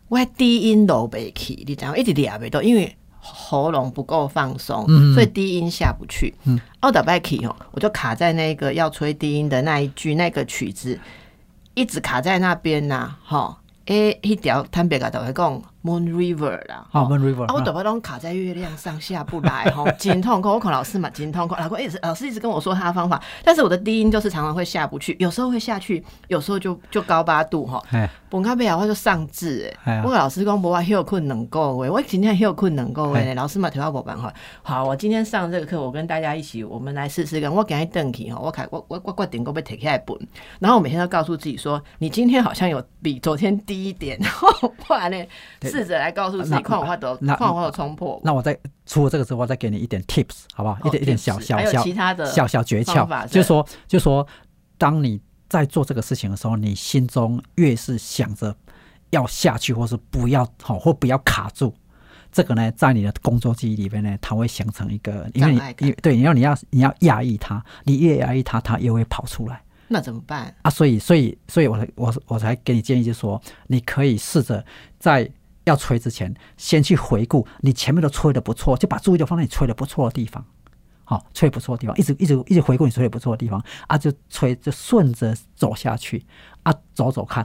[0.07, 6.33] 我的低音都没起，你知道吗，一直俩没到，因为喉咙不够放松，嗯所以低音下不去。
[6.45, 10.99] 嗯，奥打拜 key 哦，我就卡在那个要吹低音的那一句那个曲子，
[11.75, 13.55] 一直卡在那边呐，哈。
[13.89, 20.49] 诶，迄条坦白甲大家讲 Moon River 啦，好吼，Moon River，啊，我嗯头发拢卡在月亮上下不来吼，真痛苦。
[20.49, 21.55] 我看老师嘛，真痛苦。
[21.55, 27.81] 老师一直老师一直跟我说他的方法，但是我的低音就是常常会下不去，有时候会下去，有时候就就高八度哈。
[27.91, 29.77] 哎，本卡贝啊，我就上字诶。
[29.85, 33.33] 哎呀我跟老师讲，无我休困两个月，我今天休困两个月。
[33.33, 34.33] 老师嘛，头发无办法。
[34.61, 37.49] 好，我今天上这个课，我跟大家一起，我们来试试看。
[37.53, 40.17] 我今日登去哈，我开我我我决定我要摕起来本，
[40.59, 45.25] 然后我每天都告诉自己说，你今天好像有比昨天低一点， 然后不然呢，
[45.69, 48.19] 试着来告诉自己，那看我话都那看我话都冲破。
[48.23, 50.77] 那我再除了这个之后，我再给你一点 tips，好不好？
[50.85, 54.25] 一点一点小小小其他的小小诀窍就是说，就是说，
[54.77, 58.55] 当你在做这个事情的时候，你心中越是想着
[59.11, 61.73] 要下去，或是不要好，或不要卡住。
[62.31, 70.55] 这个呢，在你的工作记忆里面呢，它会形成一个，因为你你对你要你要你要压抑它，你越压抑它，它越会跑出来那怎么办？
[70.61, 70.69] 啊。
[70.69, 74.63] 所以，所以，所以我才我我才给你建议，就是说，你可以试着
[74.99, 75.27] 在
[75.69, 80.43] 要吹之前，先去回顾你前面都吹的不错，就把注意力放在你吹的不错的地方。
[81.05, 86.23] 好、吹不错的地方，一直一直一直回顾你吹的不错的地方啊，就吹就顺着走下去
[86.61, 87.43] 啊，走走看，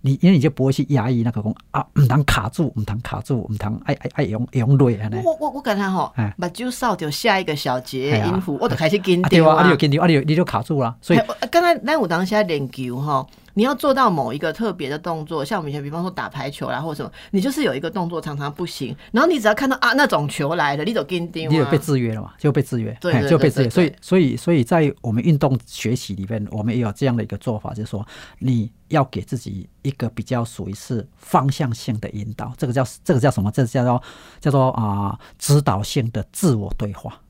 [0.00, 5.20] 你因为你就不会去压抑那个讲啊，唔通卡住，唔通卡住，唔通爱爱爱用用累安尼。
[5.22, 9.76] 我我我感觉吼哎，目睭扫着下一个小节音符，我就开始跟啊对啊，你有。
[9.76, 21.82] 跟丢啊，你有你就卡住了，所以刚才咱有当下练球哈，你要做到某一个特别的动作，像我们以前比方说打排球啦或者什么，你就是有一个动作常常不行，然后你只要看到啊那种球来了，你就跟丢啊你有被。
[21.82, 23.68] 制约了嘛，就被制约，对对哎就被制约。
[23.68, 28.06] 所以，所以，所以在我们运动学习里面，我们也有这样的一个做法，就是说，
[28.38, 33.50] 你要给自己一个比较属于是方向性的引导，这个叫这个叫什么？
[33.50, 34.02] 这個叫做
[34.40, 37.20] 叫做啊、指导性的自我对话。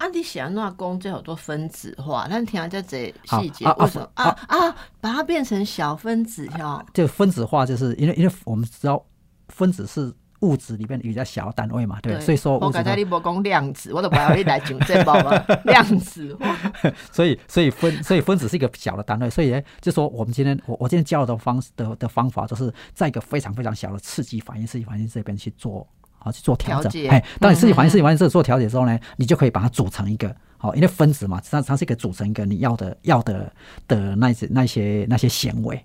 [0.00, 6.82] 啊，你想那公最好多分子化，但听这这好细节啊啊为什么啊啊把它变成小分子哈？
[6.94, 9.04] 就分子化，就是因为因为我们知道
[9.48, 10.10] 分子是
[10.40, 12.24] 物质里面比较小的单位嘛，对不对？
[12.24, 15.32] 所以说我刚才你无讲量子，我都不要你来讲这包嘛，
[15.64, 16.56] 量子化。
[17.12, 25.86] 所以，所以分，所以分子是一个小的单位，所以呢，就说我们今天，我我今天教的方式的的方法，就是在一个非常非常小的刺激反应、刺激反应这边去做，
[26.20, 27.08] 好去做调整。
[27.08, 33.52] 哎，当你自己反嗯应、刺激反应这个做调节之后呢，你就可以把它组成一个，好，因为分子嘛，它它是一个组成一个你要的要的
[33.88, 35.84] 的那些那些那些纤维，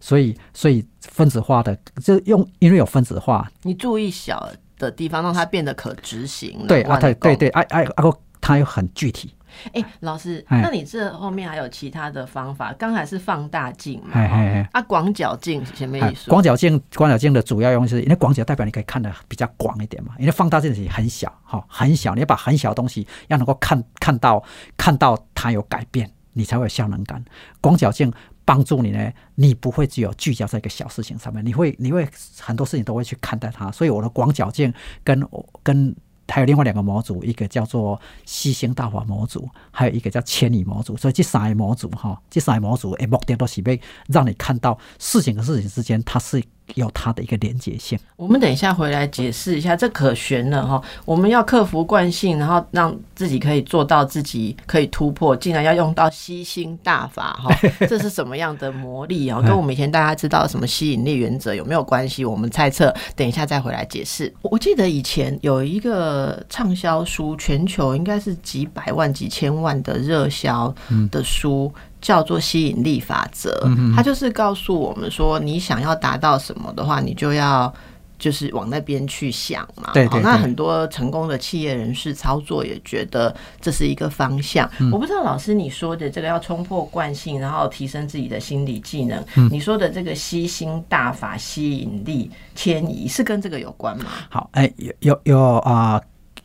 [0.00, 6.66] 所以所以分子化的，就用因为有分子化，你注意小的地方，让它变得可执行。
[6.66, 7.48] 对啊，对对对。
[7.48, 9.32] 对，哎哎啊个它又很具体，
[9.72, 12.72] 哎、老师，哎那你这后面还有其他的方法？
[12.74, 16.30] 刚才是放大镜嘛，嘿嘿嘿哦啊，广角镜是什么哎意思？
[16.30, 24.42] 广角镜，广角镜的主要用是因为广角代表你可以看的比较广一点嘛，因为放大镜是很小，哈，很小，你要把很小的东西要能够看看到
[24.76, 27.24] 看到它有改变，你才会有效能感。
[27.60, 28.12] 广角镜
[28.44, 32.08] 帮助你呢，你不会只有聚焦在一个小事情上面，你会你会
[32.40, 33.70] 很多事情都会去看待它。
[33.70, 34.72] 所以我的广角镜
[35.04, 35.22] 跟
[35.62, 35.94] 跟
[36.28, 40.96] 还有另外两个模组，一个叫做吸星大法模组，还有一个叫千里模组。
[40.96, 43.76] 所以这三个模组哈，这三个模组诶，目的都是要
[44.08, 46.42] 让你看到事情和事情之间它是。
[46.74, 47.98] 有它的一个连接性。
[48.16, 50.82] 我们等一下回来解释一下，这可悬了哈。
[51.04, 57.54] 我们要克服惯性，然后让自己可以做到自己可以突破，竟然要用到吸星大法哈，
[57.88, 59.40] 这是什么样的魔力啊？
[59.46, 62.24] 跟我们以前大家知道什么吸引力原则有没有关系？
[62.24, 64.32] 我们猜测，等一下再回来解释。
[64.42, 70.74] 我记得以前有一个畅销书，全球应该是几百万、几千万的热销
[71.10, 71.72] 的书。
[72.00, 77.72] 叫做吸引力法则，它就是告诉我们说，你想要达到什么的话，你就要
[78.18, 79.90] 就是往那边去想嘛。
[79.92, 80.20] 对对。
[80.20, 84.68] 那很多成功的企业人士操作也觉得这是一个方向。
[84.92, 94.04] 我不知道老师你说的这个要冲破惯性，然后提升自己的心理技能，你说的这个吸星大法吸引力迁移是跟这个有关吗？
[94.28, 96.00] 好，哎，有有有啊，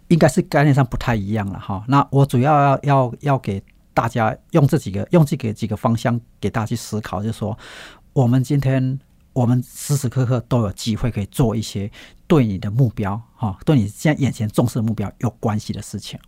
[0.08, 1.84] 应该是概念上不太一样了哈。
[1.88, 3.62] 那我主要要要要给。
[3.94, 7.58] 大家用这几个用这个几个方向给大家去思考，就是说，
[8.14, 9.00] 我们今天
[9.34, 11.90] 我们时时刻刻都有机会可以做一些
[12.28, 16.20] 对你的目标哈，对你现在眼前重视的目标有关系的事情。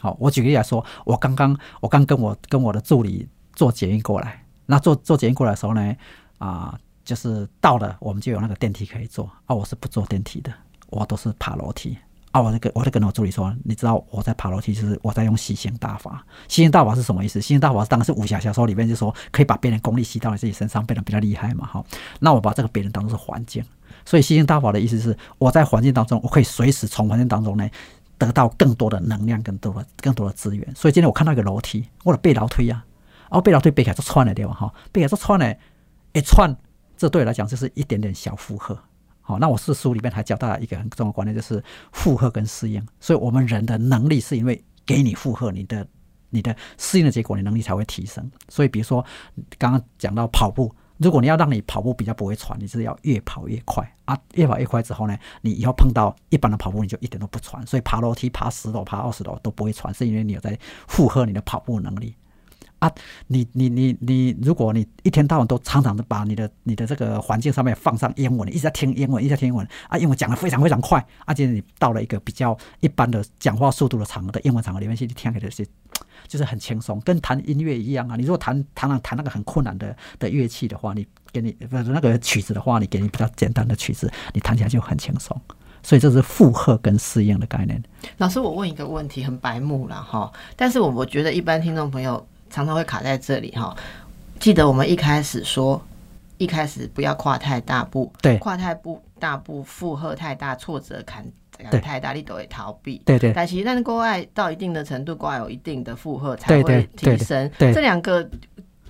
[0.00, 5.96] 好，我举个例来说，我刚刚我刚跟我跟我的助理做捷运过来，那做做捷运过来的时候呢，
[6.38, 10.52] 啊，就是到了我们就有那个电梯可以坐啊，我是不坐电梯的，
[10.90, 11.98] 我都是爬楼梯。
[12.30, 16.24] 啊，我就跟我就跟我助理说，你知道我在爬楼梯，就是我在用吸星大法。
[16.46, 17.40] 吸星大法是什么意思？
[17.40, 21.66] 吸星大法当然是武侠小说里面就说可以把别人功力吸到你自己身上，变得比较厉害嘛。
[21.66, 21.82] 哈，
[22.20, 23.64] 那我把这个别人当做是环境，
[24.04, 27.66] 所以吸星大法的意思是我在环境当中，我可以随时从环境当中呢
[28.18, 30.74] 得到更多的能量，更多的更多的资源。
[30.74, 32.84] 所以今天我看到一个楼梯，我的背楼梯呀，
[33.30, 34.52] 哦，背楼梯背起来就窜了对吧？
[34.52, 35.54] 哈，背起来就窜了，
[36.12, 36.54] 一窜，
[36.96, 38.78] 这对我来讲就是一点点小负荷。
[39.28, 41.62] 好，那我是书里面还教大家一个很重要的观念，就是
[41.92, 42.82] 负荷跟适应。
[42.98, 45.86] 所以，我们人的能力是因为给你负荷，你的
[46.30, 48.26] 你的适应的结果，你能力才会提升。
[48.48, 49.04] 所以，比如说
[49.58, 57.66] 刚刚讲到跑步，如果你要让你跑步比较不会喘，你是要越跑越快啊，越跑越快之后呢，你以后碰到一般的跑步，你就一点都不喘。
[57.66, 62.14] 所以，爬楼梯、爬十楼、爬二十楼都不会喘，是因为你有在负荷你的跑步能力。
[62.78, 62.90] 啊，
[63.26, 75.66] 你你你你，如果你一天到晚都常常的把你的你的这个环境上面放上英文，一直在听英文，一直在听英文啊，英文讲的非常非常快，而且你到了一个比较一般的讲话速度的场合的英文场合里面去听，起来是
[76.28, 78.14] 就是很轻松，跟弹音乐一样啊。
[78.14, 85.36] 你如果弹弹弹那个很困难的的乐器的话，你给你不是那个曲子的话，你给你比较简单的曲子，你弹起来就很轻松。
[85.82, 87.82] 所以这是负荷跟适应的概念。
[88.18, 92.24] 老师，我问一个问题，很白目了哈，但是我我觉得一般听众朋友。
[92.50, 93.76] 常常会卡在这里哈，
[94.38, 95.80] 记得我们一开始说，
[96.36, 101.24] 一开始不要跨太大步，对，跨太步大步负荷太大，挫折感
[101.82, 103.32] 太大，你都会逃避，对对。
[103.32, 107.50] 但其实，但是国外到一定的程度，国外有一定的负荷才会提升。
[107.58, 108.28] 这两个，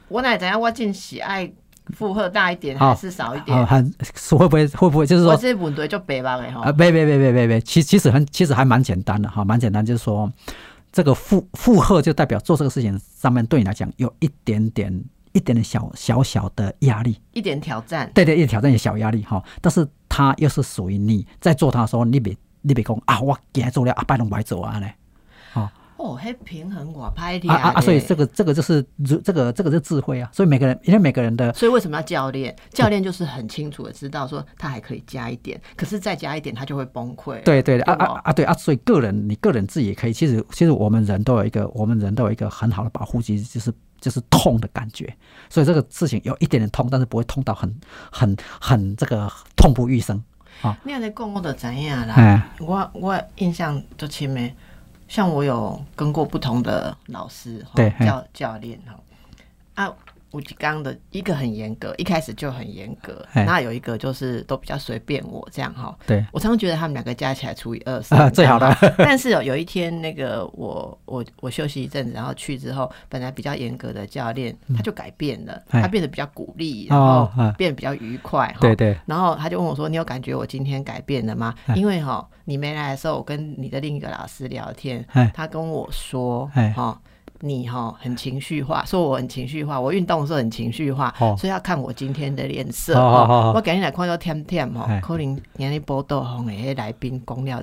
[0.08, 0.60] 我奶怎样？
[0.60, 1.50] 我进喜爱
[1.94, 3.66] 负荷大一点还是少一点？
[3.66, 3.82] 很
[4.38, 6.36] 会不会会不会就是说这问题就白吧？
[6.52, 10.30] 哈，啊，别别别别别别，其其实很其实还蛮简单的哈，蛮简单，就是说。
[10.92, 14.92] 这个负负荷就代表做这个事情上面对你来讲有一点点、
[15.32, 18.10] 一点点小小小的压力，一点挑战。
[18.14, 19.42] 对对，一点挑战，有小压力哈。
[19.60, 24.94] 但是它又是属于你在做它的时候，你别你别讲啊，我今天做了啊，拜龙白走啊嘞。
[25.98, 27.80] 哦，还平衡我拍的啊啊啊！
[27.80, 28.84] 所以这个这个就是
[29.24, 30.30] 这个这个是智慧啊。
[30.32, 32.54] 所以每个人因为每个人的，所以为什么要教练？
[32.72, 37.42] 教练就是很清楚的知道说他还可以加一点，可是再加一点他就会崩溃。
[37.42, 38.32] 对对啊啊啊！
[38.32, 40.12] 对啊，所以个人你个人自己也可以。
[40.12, 45.12] 其实其实我们人都有一个，我们人都有一个很好的保护机制，就是就是痛的感觉。
[45.50, 47.74] 所以这个事情有一点点痛，但是不会痛到很
[48.12, 50.22] 很很这个痛不欲生
[50.62, 50.78] 啊。
[50.84, 52.50] 你在讲我就怎样啦？
[52.60, 54.48] 我我印象都深的。
[55.08, 58.94] 像我有跟过不同的老师，对教教练哈
[59.82, 59.92] 啊。
[60.32, 63.24] 吴吉刚的一个很严格，一开始就很严格。
[63.32, 65.96] 那有一个就是都比较随便，我这样哈。
[66.06, 68.76] 对我常常觉得他们两个加起来除以二是最好的。
[68.98, 78.54] 但是有有一天，那个我我我休息一阵子，然后去之后，本来比较严格的教练他就改变了，他变得比较鼓励，然后变得比较愉快。
[78.60, 78.96] 对对。
[79.06, 85.02] 然后他就问我说：“你有感觉我今天改变了吗？”因为哈，你没来的时候，我跟你的另一个老师聊天，
[85.32, 86.46] 他跟我说
[86.76, 87.00] ：“哈。”
[87.40, 91.36] 你哈很情绪化，说我很情绪化，我运动的时候很情绪化，哦。
[91.38, 92.98] 所以要看我今天的脸色。
[92.98, 97.62] 我今日来看到甜甜吼哎，可能今日报道红的迄来宾讲了，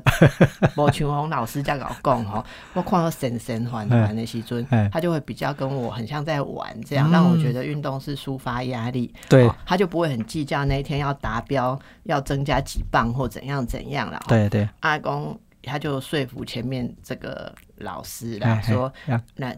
[0.76, 9.14] 无像洪老师才甲我讲吼， 我看到神神缓缓的时阵哎，他就会比较跟我很像在玩这样，嗯让我觉得运动是抒发压力。
[9.30, 9.48] 对。
[9.48, 9.56] 哦。
[9.66, 14.22] 他就不会很计较那一天要达标，要增加几磅或怎样怎样了。
[14.28, 19.56] 对对，阿公他就说服前面这个老师啦，哎说哎那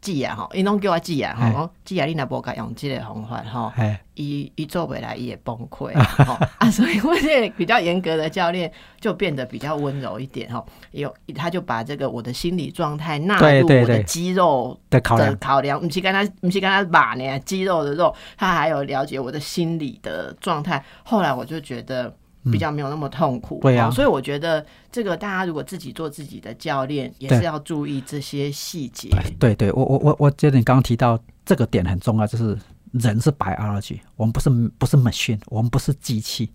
[0.00, 5.92] 记啊吼，伊拢叫我记啊吼，哎讲记啊，你若无甲用即个方法吼，哎伊伊做袂来，伊也崩溃
[6.24, 6.34] 吼。
[6.58, 20.82] 啊，所以我这个比较严格的教练就变得比较温柔一点吼，有他就把这个我的心理状态纳入我的肌肉的的考量，考量，不是跟他，不是跟他把呢肌肉的肉，他还有了解我的心理的状态。
[21.02, 22.14] 后来我就觉得
[22.50, 29.10] 比较没有那么痛苦，对啊哦所以我觉得这个大家如果自己做自己的教练，也是要注意这些细节。
[29.38, 32.58] 对对，我我我我觉得你刚刚提到这个点很重要，就是
[32.92, 36.50] 人是 biology，我们不是不是 machine，我们不是机器，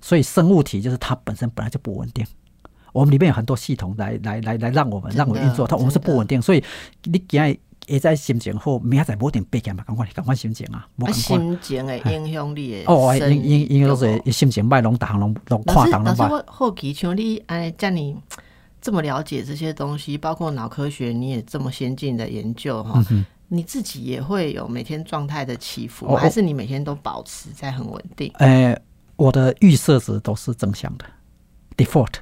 [0.00, 2.26] 所以生物体就是它本身本来就不稳定。
[2.92, 6.62] 我们里面有很多系统来来来来让我们让我们运作，它我们是不稳定，所以
[7.02, 7.58] 你今日
[7.88, 11.12] 会在心情好，明仔载无一定背起嘛，赶快赶快心情啊，无啊。
[11.12, 16.30] 心情会影响你的哦，生因因因为都对不是心情歹，拢逐项拢拢老师，老师，看人拢歹。
[16.30, 18.16] 我好奇，像你哎，像你
[18.80, 23.02] 这么了解这些东西，包括脑科学，你也这么先进的研究哈，
[23.48, 28.30] 你自己也会有每天状态的起伏吗，嗯哦还是你每天都保持在很稳定？
[28.38, 28.76] 呃，
[29.16, 31.04] 我的预设值都是正向的
[31.76, 32.14] ，default。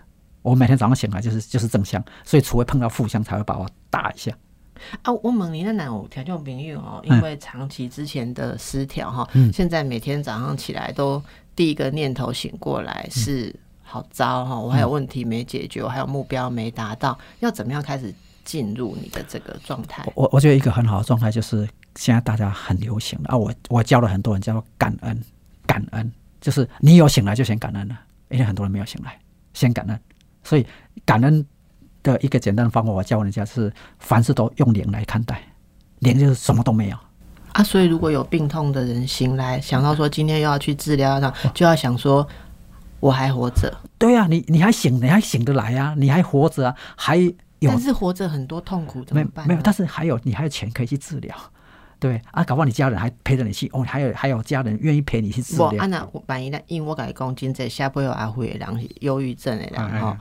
[0.42, 4.32] 我每天早上醒来就是就是正向，所以除非碰到负向才会把我打一下。
[5.02, 7.00] 啊，我问你，那哪有条件朋友哦？
[7.04, 11.22] 嗯因为长期之前的失调哈，现在每天早上起来都
[11.54, 18.14] 第一个念头醒过来是好糟哈，我还有问题没解决，我还有目标没达到，要怎么样开始
[18.44, 20.04] 进入你的这个状态？
[20.14, 25.22] 我我觉得一个很好的状态就是现在大家很流行的啊，我我教了很多人叫做感恩，
[25.66, 26.10] 感恩
[26.40, 27.98] 就是你有醒来就先感恩了，
[28.30, 29.18] 因为很多人没有醒来，
[29.52, 30.00] 先感恩，
[30.42, 30.66] 所以
[31.04, 31.44] 感恩
[32.02, 35.42] 的一个简单的方法，我教人家是凡事都用零来看待，
[36.00, 36.96] 零就是什么都没有。
[37.52, 42.26] 啊，所以如果有病痛的人醒来，想到说今天又要去治疗，那就要想说
[42.98, 47.30] 我还活着，对啊，你你还醒，你还醒得来啊，你还活着啊，还有
[47.60, 51.36] 但是活着很多痛苦怎么办没有，但是还有你还有钱可以去治疗，
[52.00, 56.58] 对啊，搞不好你家人还陪着你去，哦，还有还有家人愿意陪你去治不，疗啊，，那万一呢？
[56.68, 60.16] 因为我甲你讲，真济下背后阿辉的人是忧郁症的人哎哎吼。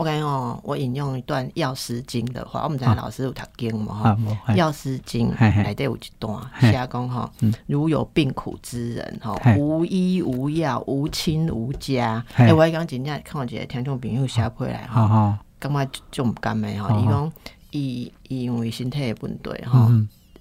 [0.00, 5.62] 我讲，我引用一段《药师经》的话，我们在老师有读经嘛啊，哈，药师经嘿》嘿。
[5.62, 6.72] 内底有一段嘿。
[6.72, 7.30] 写讲哈，
[7.66, 12.24] 如有病苦之人哈，无医无药，无亲无家。
[12.34, 12.46] 嘿。
[12.46, 17.32] 哎，我讲真正看一个听众朋友写回来好哈，好，感觉就唔甘的好吼，伊讲
[17.72, 19.90] 伊伊因为身体的问题哈。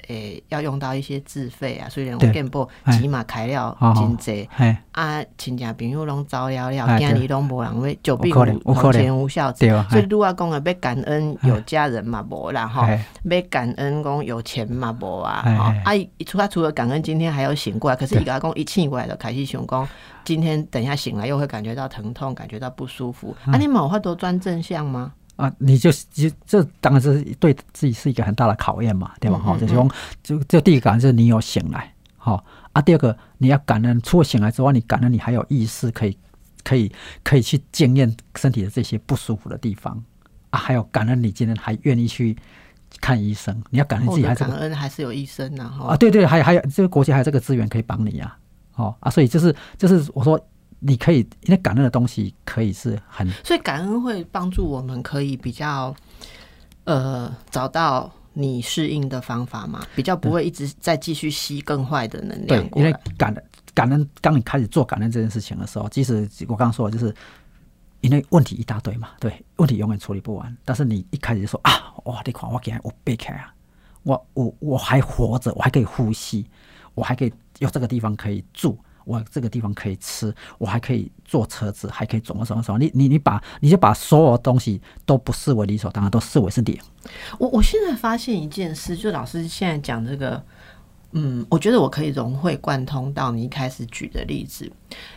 [0.09, 2.99] 嗯，诶、要用到一些自费啊，虽然我对健保哎。
[2.99, 4.49] 起码开了真济，
[4.91, 8.59] 啊，亲戚朋友拢走了了，今日拢无人要久病无有可能。
[8.75, 9.65] 头前无孝子。
[9.89, 15.45] 所以嘿如果讲的要感恩有家人嘛无啦吼，嘿，要感恩讲有钱嘛无啊，
[15.85, 18.21] 啊，伊除他除了感恩今天还要醒过来，可是对。
[18.21, 19.87] 伊甲讲一醒过来就开始想讲，
[20.25, 23.53] 今天等一下醒来又会感觉到疼痛，感觉到不舒服，嗯。
[23.53, 25.13] 啊，你冇法度转正向吗？
[25.39, 29.37] 啊，你就就这当然是对自己是一个很大的考验嘛，对吧？
[29.39, 36.17] 哈、嗯嗯就是说，就就第一个就是你有醒来，好、啊，第二个你要感恩，除了醒来之外，你感恩你还有意识可以
[36.65, 36.91] 可以
[37.23, 40.03] 可以去检验身体的这些不舒服的地方
[40.49, 42.35] 啊，还有感恩你今天还愿意去
[42.99, 48.35] 看医生，你要感恩自己还这个感恩还是有医生呐，吼啊，对对，还有还有这个国家还有这个资源可以帮你呀、
[48.75, 50.37] 哦啊，所以就是就是我说
[50.79, 55.93] 你可以，因为感恩的东西可以是很所以感恩会帮助我们可以比较
[56.85, 62.93] 呃找到你适应的方法嘛，比较不会一直再继续吸更坏的能对量，对因为。
[63.17, 67.13] 感恩感恩，当你开始做感恩这件事情的时候，即使我刚刚说的就是。
[68.01, 70.57] 因为问题一大堆嘛，对，问题永远处理不完。
[70.63, 73.53] 但是你一开始就说啊，哇，你看我今天我背开啊，
[74.03, 76.45] 我我我还活着，我还可以呼吸，
[76.95, 82.77] 我还可以有这个地方可以住，我这个地方可以吃，我还可以坐车子，还可以怎么怎么怎么。
[82.77, 86.79] 你你你把你就把所有东西都不视为理所当然，都视为是点。
[87.39, 90.43] 我我现在发现一件事，就老师现在讲这个，
[91.11, 94.71] 嗯，我觉得我可以融会贯通到你一开始举的例子，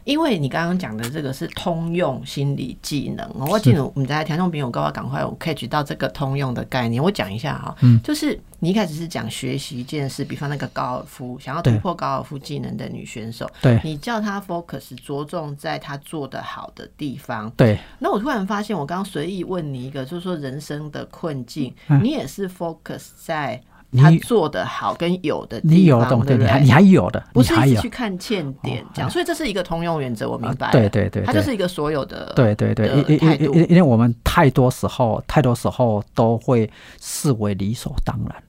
[0.05, 3.47] 因为你刚刚讲的这个是通用心理技能哦。
[3.51, 8.01] 我记得我们在听众朋友跟我赶快我 catch 到这个通用的概念，我讲一下哈，嗯。
[8.03, 13.79] 就是你一开始是讲学习一件事，比方那个高尔夫想要突破高尔夫技能的女选手，对。
[13.85, 17.79] 你叫她 focus 着重在她做的好的地方，对。
[17.99, 22.03] 那我突然发现，我刚刚随意问你一个，就是说人生的困境，嗯。
[22.03, 23.61] 你也是 focus 在
[23.99, 26.47] 他你做的好跟有的你地方，对不对？
[26.47, 30.71] 你还你还有的，不是去看欠点哦这样，所以这是一个通用原则，我明白。
[30.71, 36.71] 对对对，它就是一个所有的对对对，因因因因因为我们太多时候太多时候都会
[37.01, 38.43] 视为理所当然。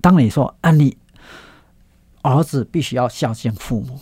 [0.00, 0.96] 当你说啊，你
[2.22, 3.98] 儿子必须要孝敬父母，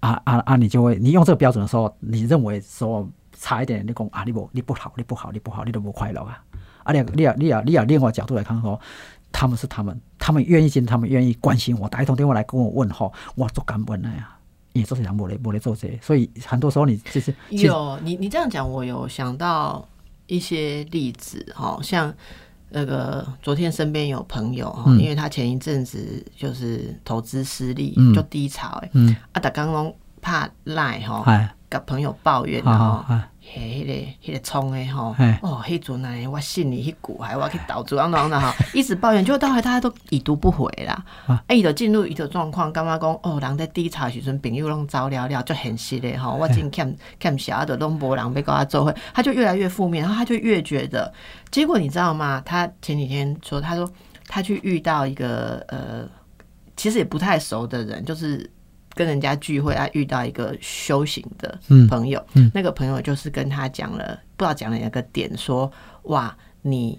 [0.00, 6.42] 啊啊啊，你就会你用这个标准的时候，你认为说差一点，你讲啊，你不你不好，你不好，你不好，你都不快乐啊。
[6.82, 8.80] 啊，你你你你要另外角度来看说，
[9.32, 14.32] 他们是他们，他们愿意见，他们愿意关心我，打一通电话来跟我问候，我做感恩的呀。
[14.72, 19.88] 也做这样，我来我来做这，所以很多时候你就是其实有你你这样讲，我有想到
[20.26, 22.12] 一些例子哈，像
[22.68, 24.98] 那个昨天身边有朋友哈，嗯。
[25.00, 28.12] 因为他前一阵子就是投资失利，嗯。
[28.12, 33.14] 就低潮哎，嗯，啊，打刚刚怕赖哈，哎，跟朋友抱怨好好哈。
[33.14, 33.92] 哎，嘿，迄、个、
[34.24, 41.04] 迄个冲的吼嘿，哦，迄阵啊，我信你迄股，还我要去投资，然后呢哈， 一直抱怨，结果到后来大家都已读不回啦。
[41.26, 51.12] 啊啊，伊就进入伊个状况，感觉讲哦，人在低潮的时阵，朋友拢走了了，就很实的吼，我真欠欠小的拢无人要跟他做伙，他就越来越负面，然后他就越觉得，
[51.50, 52.42] 结果你知道吗？
[52.44, 53.88] 他前几天说，他说
[54.26, 56.04] 他去遇到一个呃，
[56.76, 58.50] 其实也不太熟的人，就是。
[58.96, 65.70] 跟人家聚会，啊遇到一个修行的嗯朋友，嗯那个朋友就是跟他讲了，不知道讲了哪个点，说
[66.04, 66.98] 哇，你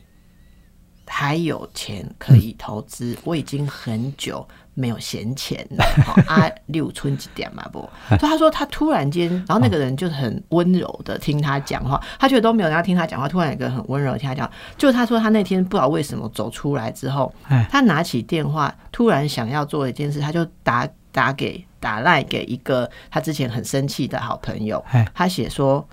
[1.08, 7.80] 还有钱可以投资，我已经很久没有闲钱了，好 啊，六春几点嘛不？
[8.20, 25.88] 所以他说他突然间，然后那个人就很温柔的听他讲话，他觉得都没有人要听他讲话，突然有一个很温柔的听他讲，就他说他那天不知道为什么走出来之后，哎，他拿起电话，突然想要做一件事，他就打打给打赖给一个他之前很生气的好朋友哎，他写说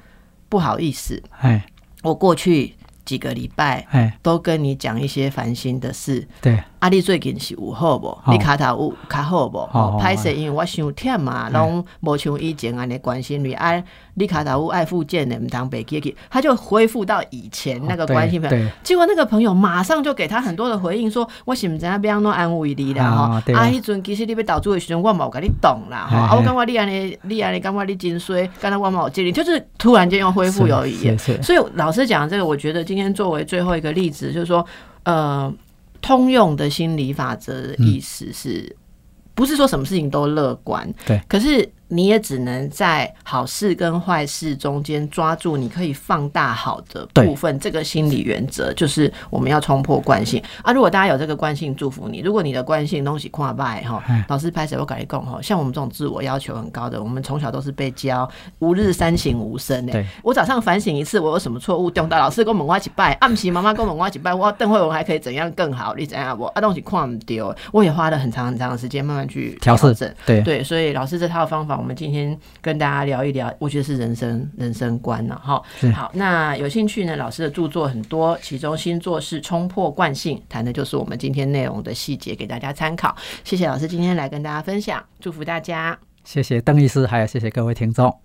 [0.48, 1.64] 不好意思，哎，
[2.02, 2.74] 我过去
[3.04, 8.14] 几个礼拜哎，都跟你讲一些烦心的事，对，啊，你最近是有好无？
[8.30, 9.70] 你卡头有较好无？
[9.98, 13.54] 歹势，因为我伤忝嘛，拢无像以前安尼关心你。
[13.54, 13.82] 啊，
[14.16, 18.54] 你卡头有爱复健的，毋通白记去，他就恢复到以前那个关心朋友。
[18.54, 34.62] 对，结果那个朋友马上就给他很多的回应，说我是毋知影要安怎安慰你啦，吼、啊，迄阵其实你要投资的时阵，我冇甲你懂啦，吼、啊，我感觉你安尼，你安尼感觉你真衰，刚才我冇建议，就是突然间又恢复友谊所以老师讲这个，我觉得今天作为最后一个例子，就是说，
[35.04, 35.50] 呃，
[36.04, 38.76] 通用的心理法则的意思是，
[39.34, 47.56] 不是说什么事情都乐观，对，可是你也只能在好事跟坏事中间抓住你可以放大好的部分。
[47.60, 50.72] 这个心理原则就是我们要冲破惯性啊！
[50.72, 52.18] 如果大家有这个惯性，祝福你。
[52.18, 58.28] 如果你的惯性东西跨拜哈哎，老师拍谁我改一共哈，像我们这种自我要求很高的，我们从小都是被教
[58.58, 60.06] 吾日三省吾身对哎。
[60.24, 65.94] 我早上反省一次，我有什么错误，中到老师跟我们我一起拜，暗时妈妈跟我们我一起拜，我邓慧文还可以怎样更好？
[65.94, 69.94] 你怎样我啊东西看不丢，我也花了很长很长的时间慢慢去调整。
[70.26, 75.62] 对，对，所以老师这套方法，我们今天跟大家聊一聊，我觉得是人生人生观了哈。
[75.94, 83.14] 好，那有兴趣呢，老师的著作很多，其中新作是冲破惯性，谈的就是我们今天内容的细节，给大家参考。
[83.44, 85.98] 谢谢老师今天来跟大家分享，祝福大家。
[86.24, 88.18] 谢谢邓医师，还有谢谢各位听众。